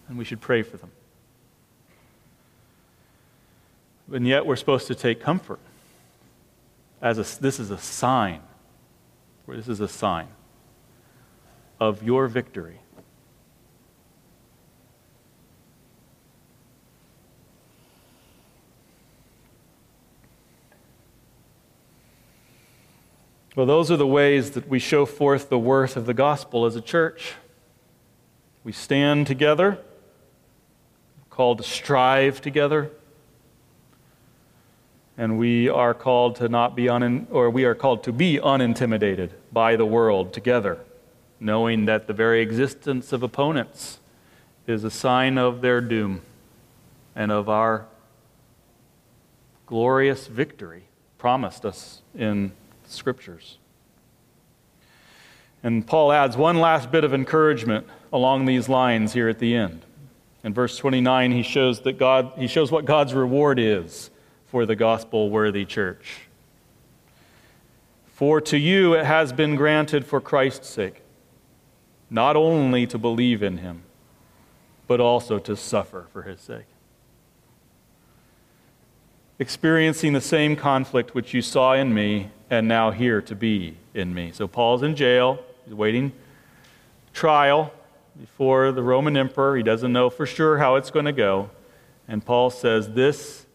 And 0.08 0.18
we 0.18 0.24
should 0.24 0.40
pray 0.40 0.62
for 0.62 0.76
them. 0.76 0.90
And 4.12 4.26
yet 4.26 4.44
we're 4.44 4.56
supposed 4.56 4.86
to 4.88 4.94
take 4.94 5.20
comfort. 5.20 5.60
As 7.02 7.18
a, 7.18 7.42
this 7.42 7.58
is 7.58 7.72
a 7.72 7.78
sign. 7.78 8.40
This 9.48 9.68
is 9.68 9.80
a 9.80 9.88
sign 9.88 10.28
of 11.80 12.02
your 12.02 12.28
victory. 12.28 12.78
Well, 23.54 23.66
those 23.66 23.90
are 23.90 23.98
the 23.98 24.06
ways 24.06 24.52
that 24.52 24.68
we 24.68 24.78
show 24.78 25.04
forth 25.04 25.50
the 25.50 25.58
worth 25.58 25.96
of 25.96 26.06
the 26.06 26.14
gospel 26.14 26.64
as 26.64 26.76
a 26.76 26.80
church. 26.80 27.34
We 28.64 28.72
stand 28.72 29.26
together, 29.26 29.78
called 31.28 31.58
to 31.58 31.64
strive 31.64 32.40
together, 32.40 32.92
and 35.18 35.38
we 35.38 35.68
are 35.68 35.94
called 35.94 36.36
to 36.36 36.48
not 36.48 36.74
be 36.74 36.88
un, 36.88 37.26
or 37.30 37.50
we 37.50 37.64
are 37.64 37.74
called 37.74 38.02
to 38.04 38.12
be 38.12 38.38
unintimidated 38.38 39.30
by 39.52 39.76
the 39.76 39.84
world 39.84 40.32
together, 40.32 40.78
knowing 41.38 41.84
that 41.84 42.06
the 42.06 42.12
very 42.12 42.40
existence 42.40 43.12
of 43.12 43.22
opponents 43.22 44.00
is 44.66 44.84
a 44.84 44.90
sign 44.90 45.36
of 45.36 45.60
their 45.60 45.80
doom 45.80 46.22
and 47.14 47.30
of 47.30 47.48
our 47.48 47.86
glorious 49.66 50.26
victory 50.26 50.84
promised 51.18 51.64
us 51.64 52.02
in 52.16 52.52
scriptures. 52.86 53.58
And 55.62 55.86
Paul 55.86 56.10
adds 56.10 56.36
one 56.36 56.58
last 56.58 56.90
bit 56.90 57.04
of 57.04 57.14
encouragement 57.14 57.86
along 58.12 58.46
these 58.46 58.68
lines 58.68 59.12
here 59.12 59.28
at 59.28 59.38
the 59.38 59.54
end. 59.54 59.82
In 60.42 60.52
verse 60.52 60.76
29, 60.76 61.30
he 61.30 61.42
shows 61.42 61.82
that 61.82 61.98
God 61.98 62.32
he 62.36 62.48
shows 62.48 62.72
what 62.72 62.84
God's 62.84 63.14
reward 63.14 63.58
is 63.60 64.10
for 64.52 64.64
the 64.64 64.76
gospel 64.76 65.30
worthy 65.30 65.64
church. 65.64 66.28
For 68.06 68.40
to 68.42 68.56
you 68.56 68.94
it 68.94 69.04
has 69.04 69.32
been 69.32 69.56
granted 69.56 70.06
for 70.06 70.20
Christ's 70.20 70.68
sake, 70.68 71.02
not 72.08 72.36
only 72.36 72.86
to 72.86 72.98
believe 72.98 73.42
in 73.42 73.58
him, 73.58 73.82
but 74.86 75.00
also 75.00 75.40
to 75.40 75.56
suffer 75.56 76.06
for 76.12 76.22
his 76.22 76.40
sake 76.40 76.66
experiencing 79.42 80.12
the 80.12 80.20
same 80.20 80.54
conflict 80.54 81.16
which 81.16 81.34
you 81.34 81.42
saw 81.42 81.72
in 81.72 81.92
me 81.92 82.30
and 82.48 82.68
now 82.68 82.92
hear 82.92 83.20
to 83.20 83.34
be 83.34 83.76
in 83.92 84.14
me. 84.14 84.30
So 84.32 84.46
Paul's 84.46 84.84
in 84.84 84.94
jail, 84.94 85.42
he's 85.64 85.74
waiting 85.74 86.12
trial 87.12 87.72
before 88.20 88.70
the 88.70 88.82
Roman 88.82 89.16
emperor. 89.16 89.56
He 89.56 89.64
doesn't 89.64 89.92
know 89.92 90.10
for 90.10 90.26
sure 90.26 90.58
how 90.58 90.76
it's 90.76 90.92
going 90.92 91.06
to 91.06 91.12
go. 91.12 91.50
And 92.06 92.24
Paul 92.24 92.50
says, 92.50 92.90
This 92.90 93.46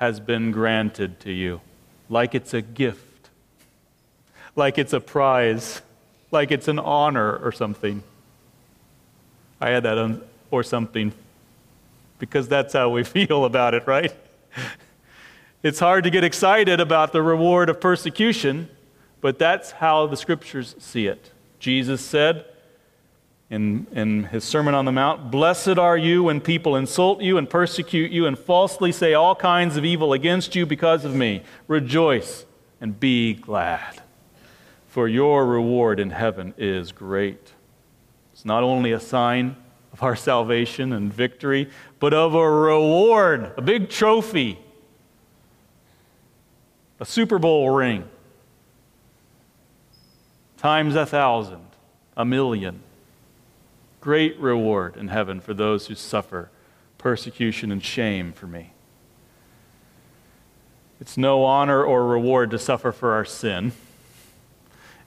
has 0.00 0.18
been 0.18 0.50
granted 0.50 1.20
to 1.20 1.30
you, 1.30 1.60
like 2.08 2.34
it's 2.34 2.54
a 2.54 2.62
gift, 2.62 3.28
like 4.56 4.78
it's 4.78 4.94
a 4.94 5.00
prize, 5.00 5.82
like 6.30 6.50
it's 6.50 6.68
an 6.68 6.78
honor 6.78 7.36
or 7.36 7.52
something. 7.52 8.02
I 9.60 9.68
had 9.68 9.82
that 9.82 9.98
on, 9.98 10.22
or 10.50 10.62
something, 10.62 11.12
because 12.18 12.48
that's 12.48 12.72
how 12.72 12.88
we 12.88 13.04
feel 13.16 13.44
about 13.44 13.74
it, 13.74 13.86
right? 13.86 14.12
It's 15.62 15.78
hard 15.78 16.04
to 16.04 16.10
get 16.10 16.24
excited 16.24 16.80
about 16.80 17.12
the 17.12 17.20
reward 17.20 17.68
of 17.68 17.78
persecution, 17.78 18.70
but 19.20 19.38
that's 19.38 19.72
how 19.72 20.06
the 20.06 20.16
scriptures 20.16 20.74
see 20.78 21.06
it. 21.06 21.30
Jesus 21.58 22.00
said 22.00 22.46
in, 23.50 23.86
in 23.92 24.24
his 24.24 24.44
Sermon 24.44 24.74
on 24.74 24.84
the 24.84 24.92
Mount 24.92 25.30
Blessed 25.30 25.76
are 25.76 25.98
you 25.98 26.22
when 26.22 26.40
people 26.40 26.76
insult 26.76 27.20
you 27.20 27.36
and 27.36 27.50
persecute 27.50 28.12
you 28.12 28.26
and 28.26 28.38
falsely 28.38 28.92
say 28.92 29.12
all 29.12 29.34
kinds 29.34 29.76
of 29.76 29.84
evil 29.84 30.12
against 30.12 30.54
you 30.54 30.64
because 30.64 31.04
of 31.04 31.14
me. 31.14 31.42
Rejoice 31.66 32.46
and 32.80 32.98
be 32.98 33.34
glad, 33.34 34.00
for 34.86 35.08
your 35.08 35.44
reward 35.44 36.00
in 36.00 36.10
heaven 36.10 36.54
is 36.56 36.92
great. 36.92 37.52
It's 38.32 38.44
not 38.44 38.62
only 38.62 38.92
a 38.92 39.00
sign 39.00 39.56
of 39.92 40.02
our 40.02 40.16
salvation 40.16 40.92
and 40.92 41.12
victory, 41.12 41.68
but 41.98 42.14
of 42.14 42.34
a 42.34 42.50
reward, 42.50 43.52
a 43.56 43.62
big 43.62 43.90
trophy 43.90 44.58
a 47.00 47.04
Super 47.06 47.38
Bowl 47.38 47.70
ring 47.70 48.04
times 50.58 50.94
a 50.94 51.06
thousand, 51.06 51.64
a 52.16 52.24
million. 52.26 52.82
Great 54.00 54.38
reward 54.38 54.96
in 54.96 55.08
heaven 55.08 55.40
for 55.40 55.52
those 55.52 55.86
who 55.88 55.94
suffer 55.94 56.50
persecution 56.96 57.70
and 57.70 57.82
shame 57.82 58.32
for 58.32 58.46
me. 58.46 58.72
It's 61.00 61.16
no 61.16 61.44
honor 61.44 61.82
or 61.82 62.06
reward 62.06 62.50
to 62.50 62.58
suffer 62.58 62.92
for 62.92 63.12
our 63.12 63.24
sin. 63.24 63.72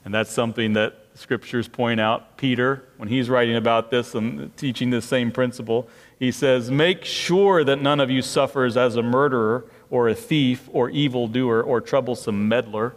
And 0.06 0.14
that's 0.14 0.32
something 0.32 0.74
that 0.74 0.96
scriptures 1.16 1.68
point 1.68 2.00
out. 2.00 2.38
Peter, 2.38 2.84
when 2.98 3.10
he's 3.10 3.30
writing 3.30 3.56
about 3.56 3.91
this 3.91 4.16
and 4.16 4.56
teaching 4.58 4.89
this 4.89 5.06
same 5.06 5.32
principle, 5.32 5.88
he 6.20 6.32
says, 6.32 6.70
Make 6.70 7.06
sure 7.06 7.64
that 7.64 7.82
none 7.82 8.00
of 8.00 8.10
you 8.10 8.22
suffers 8.22 8.76
as 8.76 8.96
a 8.96 9.04
murderer 9.04 9.66
or 9.89 10.10
a 10.10 10.16
thief 10.16 10.68
or 10.72 10.89
evildoer 10.89 11.62
or 11.62 11.80
troublesome 11.80 12.48
meddler. 12.48 12.96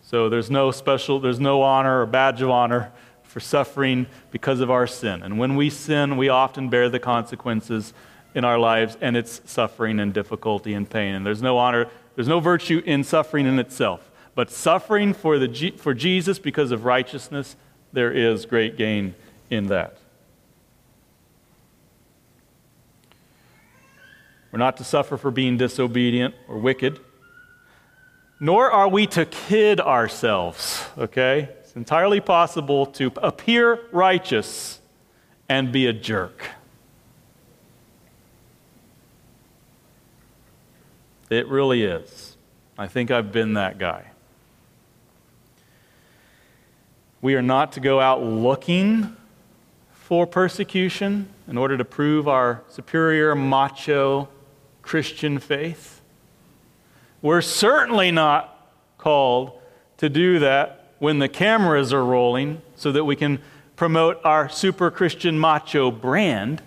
So 0.00 0.28
there's 0.28 0.50
no 0.50 0.70
special, 0.70 1.18
there's 1.18 1.40
no 1.40 1.62
honor 1.62 2.02
or 2.02 2.06
badge 2.06 2.40
of 2.40 2.50
honor 2.50 2.92
for 3.34 3.40
suffering 3.40 4.06
because 4.30 4.60
of 4.60 4.70
our 4.70 4.86
sin. 4.86 5.20
And 5.24 5.40
when 5.40 5.56
we 5.56 5.68
sin, 5.68 6.16
we 6.16 6.28
often 6.28 6.68
bear 6.68 6.88
the 6.88 7.00
consequences 7.00 7.92
in 8.32 8.44
our 8.44 8.60
lives, 8.60 8.96
and 9.00 9.16
it's 9.16 9.40
suffering 9.44 9.98
and 9.98 10.14
difficulty 10.14 10.72
and 10.72 10.88
pain. 10.88 11.16
And 11.16 11.26
there's 11.26 11.42
no 11.42 11.58
honor, 11.58 11.88
there's 12.14 12.28
no 12.28 12.38
virtue 12.38 12.80
in 12.86 13.02
suffering 13.02 13.44
in 13.46 13.58
itself. 13.58 14.08
But 14.36 14.52
suffering 14.52 15.12
for, 15.12 15.40
the, 15.40 15.72
for 15.78 15.94
Jesus 15.94 16.38
because 16.38 16.70
of 16.70 16.84
righteousness, 16.84 17.56
there 17.92 18.12
is 18.12 18.46
great 18.46 18.76
gain 18.76 19.16
in 19.50 19.66
that. 19.66 19.98
We're 24.52 24.60
not 24.60 24.76
to 24.76 24.84
suffer 24.84 25.16
for 25.16 25.32
being 25.32 25.56
disobedient 25.56 26.36
or 26.46 26.58
wicked, 26.58 27.00
nor 28.38 28.70
are 28.70 28.86
we 28.86 29.08
to 29.08 29.26
kid 29.26 29.80
ourselves, 29.80 30.84
okay? 30.96 31.48
It's 31.74 31.78
entirely 31.78 32.20
possible 32.20 32.86
to 32.86 33.10
appear 33.20 33.80
righteous 33.90 34.78
and 35.48 35.72
be 35.72 35.88
a 35.88 35.92
jerk. 35.92 36.50
It 41.30 41.48
really 41.48 41.82
is. 41.82 42.36
I 42.78 42.86
think 42.86 43.10
I've 43.10 43.32
been 43.32 43.54
that 43.54 43.78
guy. 43.78 44.04
We 47.20 47.34
are 47.34 47.42
not 47.42 47.72
to 47.72 47.80
go 47.80 47.98
out 47.98 48.22
looking 48.22 49.16
for 49.94 50.28
persecution 50.28 51.28
in 51.48 51.58
order 51.58 51.76
to 51.76 51.84
prove 51.84 52.28
our 52.28 52.62
superior, 52.68 53.34
macho 53.34 54.28
Christian 54.82 55.40
faith. 55.40 56.00
We're 57.20 57.42
certainly 57.42 58.12
not 58.12 58.70
called 58.96 59.60
to 59.96 60.08
do 60.08 60.38
that 60.38 60.83
when 61.04 61.18
the 61.18 61.28
cameras 61.28 61.92
are 61.92 62.04
rolling 62.04 62.62
so 62.76 62.90
that 62.90 63.04
we 63.04 63.14
can 63.14 63.38
promote 63.76 64.18
our 64.24 64.48
super 64.48 64.90
Christian 64.90 65.38
macho 65.38 65.90
brand. 65.90 66.62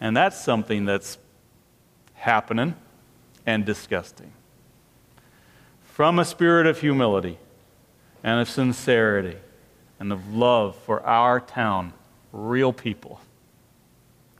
And 0.00 0.16
that's 0.16 0.40
something 0.40 0.84
that's 0.84 1.18
happening 2.14 2.76
and 3.44 3.66
disgusting. 3.66 4.32
From 5.82 6.20
a 6.20 6.24
spirit 6.24 6.66
of 6.66 6.80
humility, 6.80 7.38
and 8.22 8.40
of 8.40 8.48
sincerity 8.48 9.36
and 9.98 10.12
of 10.12 10.32
love 10.32 10.76
for 10.76 11.04
our 11.04 11.40
town, 11.40 11.92
real 12.32 12.72
people. 12.72 13.20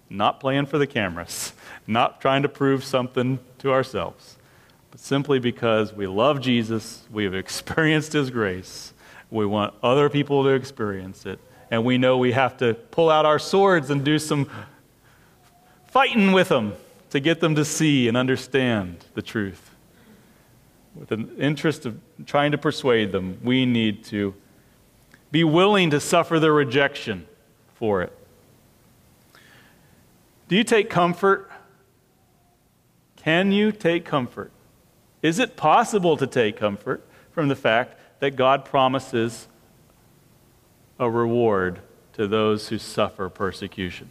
Not 0.09 0.39
playing 0.39 0.67
for 0.67 0.79
the 0.79 0.87
cameras, 0.87 1.53
not 1.89 2.21
trying 2.21 2.43
to 2.43 2.49
prove 2.49 2.85
something 2.85 3.41
to 3.59 3.73
ourselves, 3.73 4.37
but 4.93 5.01
simply 5.01 5.41
because 5.41 5.93
we 5.93 6.07
love 6.07 6.41
Jesus, 6.41 7.03
we 7.11 7.25
have 7.25 7.35
experienced 7.45 8.13
His 8.13 8.31
grace, 8.31 8.93
we 9.29 9.45
want 9.45 9.75
other 9.83 10.09
people 10.09 10.45
to 10.45 10.51
experience 10.51 11.27
it, 11.27 11.41
and 11.73 11.85
we 11.85 11.99
know 11.99 12.19
we 12.19 12.31
have 12.31 12.57
to 12.59 12.75
pull 12.75 13.11
out 13.11 13.27
our 13.27 13.41
swords 13.41 13.91
and 13.91 14.05
do 14.05 14.21
some 14.21 14.49
fighting 15.87 16.31
with 16.31 16.49
them 16.51 16.75
to 17.11 17.19
get 17.19 17.41
them 17.41 17.57
to 17.57 17.65
see 17.65 18.07
and 18.07 18.17
understand 18.17 19.05
the 19.15 19.23
truth 19.23 19.73
with 20.95 21.11
an 21.13 21.35
interest 21.39 21.87
of 21.87 21.99
trying 22.27 22.53
to 22.53 22.59
persuade 22.59 23.13
them, 23.13 23.39
we 23.43 23.65
need 23.65 24.05
to 24.05 24.35
be 25.31 25.45
willing 25.45 25.91
to 25.91 26.01
suffer 26.01 26.39
the 26.39 26.53
rejection 26.53 27.27
for 27.75 28.03
it. 28.03 28.13
Do 30.49 30.57
you 30.57 30.65
take 30.65 30.91
comfort? 30.91 31.51
Can 33.17 33.53
you 33.53 33.73
take 33.73 34.05
comfort? 34.05 34.53
Is 35.23 35.39
it 35.39 35.57
possible 35.57 36.17
to 36.17 36.27
take 36.27 36.57
comfort 36.57 37.07
from 37.31 37.47
the 37.49 37.55
fact 37.55 37.97
that 38.19 38.35
God 38.35 38.65
promises 38.65 39.47
a 40.99 41.09
reward 41.09 41.81
to 42.15 42.27
those 42.27 42.69
who 42.69 42.79
suffer 42.79 43.29
persecution? 43.29 44.11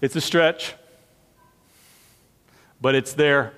It's 0.00 0.16
a 0.16 0.20
stretch, 0.20 0.74
but 2.80 2.94
it's 2.94 3.14
there. 3.14 3.54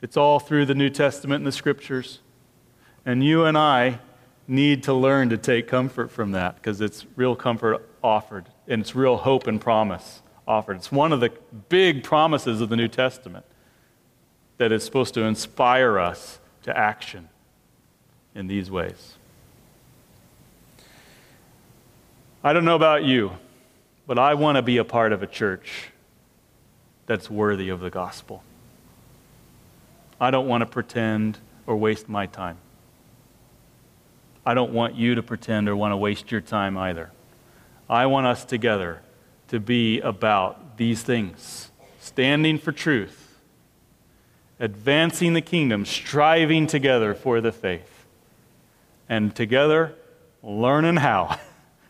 It's 0.00 0.16
all 0.16 0.40
through 0.40 0.66
the 0.66 0.74
New 0.74 0.90
Testament 0.90 1.40
and 1.40 1.46
the 1.46 1.52
scriptures. 1.52 2.20
And 3.04 3.22
you 3.22 3.44
and 3.44 3.56
I 3.56 4.00
need 4.48 4.82
to 4.84 4.94
learn 4.94 5.28
to 5.28 5.36
take 5.36 5.68
comfort 5.68 6.10
from 6.10 6.32
that 6.32 6.56
because 6.56 6.80
it's 6.80 7.06
real 7.16 7.36
comfort 7.36 7.86
offered 8.02 8.46
and 8.68 8.82
it's 8.82 8.94
real 8.94 9.16
hope 9.16 9.46
and 9.46 9.60
promise 9.60 10.22
offered. 10.46 10.76
It's 10.76 10.92
one 10.92 11.12
of 11.12 11.20
the 11.20 11.30
big 11.68 12.04
promises 12.04 12.60
of 12.60 12.68
the 12.68 12.76
New 12.76 12.88
Testament 12.88 13.44
that 14.58 14.72
is 14.72 14.84
supposed 14.84 15.14
to 15.14 15.22
inspire 15.22 15.98
us 15.98 16.38
to 16.62 16.76
action 16.76 17.28
in 18.34 18.46
these 18.46 18.70
ways. 18.70 19.14
I 22.44 22.52
don't 22.52 22.64
know 22.64 22.76
about 22.76 23.04
you. 23.04 23.32
But 24.08 24.18
I 24.18 24.32
want 24.32 24.56
to 24.56 24.62
be 24.62 24.78
a 24.78 24.84
part 24.84 25.12
of 25.12 25.22
a 25.22 25.26
church 25.26 25.90
that's 27.04 27.28
worthy 27.28 27.68
of 27.68 27.80
the 27.80 27.90
gospel. 27.90 28.42
I 30.18 30.30
don't 30.30 30.48
want 30.48 30.62
to 30.62 30.66
pretend 30.66 31.38
or 31.66 31.76
waste 31.76 32.08
my 32.08 32.24
time. 32.24 32.56
I 34.46 34.54
don't 34.54 34.72
want 34.72 34.94
you 34.94 35.14
to 35.14 35.22
pretend 35.22 35.68
or 35.68 35.76
want 35.76 35.92
to 35.92 35.96
waste 35.98 36.32
your 36.32 36.40
time 36.40 36.78
either. 36.78 37.10
I 37.88 38.06
want 38.06 38.26
us 38.26 38.44
together 38.44 39.00
to 39.48 39.60
be 39.60 40.00
about 40.00 40.76
these 40.76 41.02
things 41.02 41.70
standing 42.00 42.58
for 42.58 42.72
truth, 42.72 43.38
advancing 44.58 45.34
the 45.34 45.40
kingdom, 45.40 45.84
striving 45.84 46.66
together 46.66 47.14
for 47.14 47.40
the 47.40 47.52
faith, 47.52 48.06
and 49.08 49.34
together 49.34 49.94
learning 50.42 50.96
how. 50.96 51.38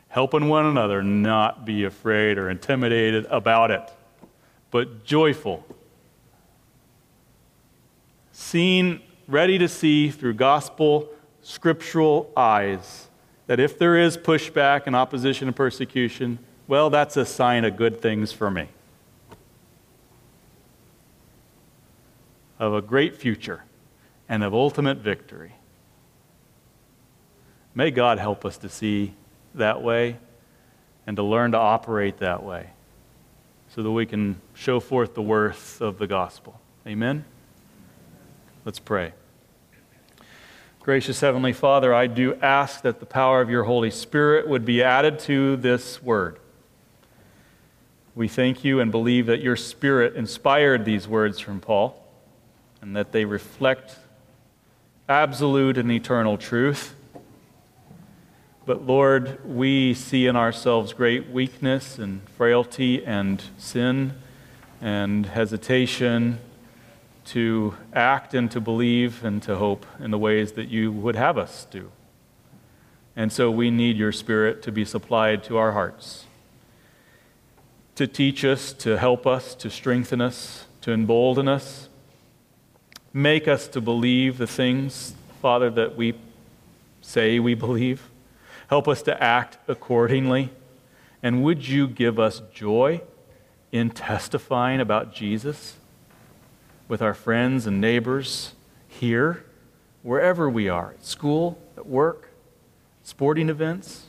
helping 0.09 0.49
one 0.49 0.67
another 0.67 1.03
not 1.03 1.65
be 1.65 1.85
afraid 1.85 2.39
or 2.39 2.51
intimidated 2.51 3.27
about 3.31 3.71
it, 3.71 3.83
but 4.71 5.05
joyful. 5.05 5.65
Seeing, 8.33 9.01
ready 9.27 9.59
to 9.59 9.69
see 9.69 10.11
through 10.11 10.35
gospel, 10.35 11.09
scriptural 11.43 12.33
eyes 12.37 13.08
that 13.49 13.59
if 13.59 13.79
there 13.79 13.97
is 13.97 14.17
pushback 14.17 14.83
and 14.87 14.95
opposition 14.95 15.49
and 15.49 15.57
persecution, 15.57 16.39
well, 16.69 16.91
that's 16.91 17.17
a 17.17 17.25
sign 17.25 17.65
of 17.65 17.77
good 17.77 18.01
things 18.01 18.31
for 18.31 18.51
me. 18.51 18.69
Of 22.59 22.75
a 22.75 22.83
great 22.83 23.17
future 23.17 23.65
and 24.29 24.45
of 24.45 24.53
ultimate 24.55 24.99
victory. 24.99 25.55
May 27.75 27.91
God 27.91 28.19
help 28.19 28.45
us 28.45 28.59
to 28.59 28.69
see 28.69 29.15
that 29.55 29.83
way 29.83 30.19
and 31.07 31.17
to 31.17 31.23
learn 31.23 31.53
to 31.53 31.59
operate 31.59 32.19
that 32.19 32.43
way 32.43 32.71
so 33.75 33.83
that 33.83 33.91
we 33.91 34.05
can 34.05 34.41
show 34.53 34.79
forth 34.79 35.15
the 35.15 35.23
worth 35.23 35.81
of 35.81 35.99
the 35.99 36.07
gospel. 36.07 36.61
Amen? 36.87 37.25
Let's 38.67 38.79
pray. 38.79 39.15
Gracious 40.89 41.21
Heavenly 41.21 41.53
Father, 41.53 41.93
I 41.93 42.07
do 42.07 42.35
ask 42.37 42.81
that 42.81 42.99
the 42.99 43.05
power 43.05 43.43
of 43.43 43.51
your 43.51 43.65
Holy 43.65 43.91
Spirit 43.91 44.49
would 44.49 44.65
be 44.65 44.83
added 44.83 45.19
to 45.19 45.57
this 45.57 46.03
word. 46.03 46.39
We 48.15 48.27
thank 48.27 48.65
you 48.65 48.81
and 48.81 48.91
believe 48.91 49.27
that 49.27 49.43
your 49.43 49.55
Spirit 49.55 50.17
inspired 50.17 50.87
these 50.87 51.07
words 51.07 51.41
from 51.41 51.61
Paul 51.61 52.03
and 52.81 52.97
that 52.97 53.13
they 53.13 53.27
reflect 53.27 53.97
absolute 55.11 55.77
and 55.77 55.93
eternal 55.93 56.39
truth 56.39 56.95
but 58.65 58.87
Lord, 58.87 59.39
we 59.47 59.93
see 59.93 60.27
in 60.27 60.37
ourselves 60.37 60.95
great 60.95 61.29
weakness 61.29 61.99
and 61.99 62.27
frailty 62.31 63.05
and 63.05 63.43
sin 63.59 64.15
and 64.81 65.27
hesitation 65.27 66.39
to 67.29 67.75
act 67.93 68.33
and 68.33 68.51
to 68.51 68.61
believe 68.61 69.23
and 69.23 69.43
to 69.43 69.57
hope 69.57 69.85
in 70.01 70.11
the 70.11 70.19
ways 70.19 70.53
that 70.53 70.69
you 70.69 70.91
would 70.91 71.17
have 71.17 71.37
us 71.37 71.67
do. 71.71 71.91
And 73.15 73.33
so 73.33 73.51
we 73.51 73.71
need 73.71 73.97
your 73.97 74.13
Spirit 74.13 74.63
to 74.63 74.73
be 74.73 74.85
supplied 74.85 75.45
to 75.45 75.57
our 75.59 75.73
hearts, 75.73 76.25
to 77.97 78.07
teach 78.07 78.45
us, 78.45 78.73
to 78.75 78.97
help 78.97 79.27
us, 79.27 79.55
to 79.57 79.69
strengthen 79.69 80.21
us, 80.21 80.67
to 80.83 80.93
embolden 80.93 81.49
us. 81.49 81.89
Make 83.13 83.49
us 83.49 83.67
to 83.69 83.81
believe 83.81 84.39
the 84.39 84.47
things, 84.47 85.15
Father, 85.43 85.69
that 85.71 85.97
we 85.97 86.15
say 87.03 87.39
we 87.39 87.55
believe. 87.55 88.09
Help 88.69 88.87
us 88.87 89.03
to 89.03 89.23
act 89.23 89.59
accordingly. 89.67 90.51
And 91.23 91.43
would 91.43 91.67
you 91.67 91.89
give 91.89 92.19
us 92.19 92.41
joy 92.55 93.01
in 93.73 93.91
testifying 93.91 94.81
about 94.81 95.13
Jesus? 95.13 95.78
With 96.89 97.03
our 97.03 97.15
friends 97.15 97.67
and 97.67 97.81
neighbors 97.81 98.55
here, 98.89 99.45
wherever 100.03 100.49
we 100.49 100.69
are, 100.69 100.93
at 100.93 101.05
school, 101.05 101.59
at 101.77 101.87
work, 101.87 102.31
sporting 103.05 103.49
events, 103.49 104.07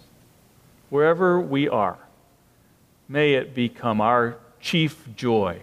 wherever 0.89 1.39
we 1.39 1.67
are. 1.67 1.99
May 3.07 3.33
it 3.33 3.53
become 3.53 3.99
our 4.01 4.37
chief 4.61 5.05
joy 5.15 5.61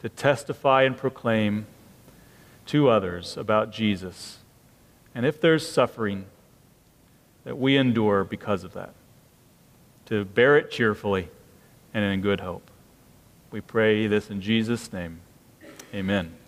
to 0.00 0.08
testify 0.08 0.82
and 0.82 0.96
proclaim 0.96 1.66
to 2.66 2.88
others 2.88 3.36
about 3.36 3.72
Jesus. 3.72 4.38
And 5.14 5.26
if 5.26 5.40
there's 5.40 5.68
suffering, 5.68 6.26
that 7.44 7.58
we 7.58 7.76
endure 7.76 8.24
because 8.24 8.64
of 8.64 8.72
that, 8.72 8.94
to 10.06 10.24
bear 10.24 10.56
it 10.56 10.70
cheerfully 10.70 11.28
and 11.92 12.04
in 12.04 12.20
good 12.20 12.40
hope. 12.40 12.70
We 13.50 13.60
pray 13.60 14.06
this 14.06 14.30
in 14.30 14.40
Jesus' 14.40 14.92
name. 14.92 15.20
Amen. 15.94 16.43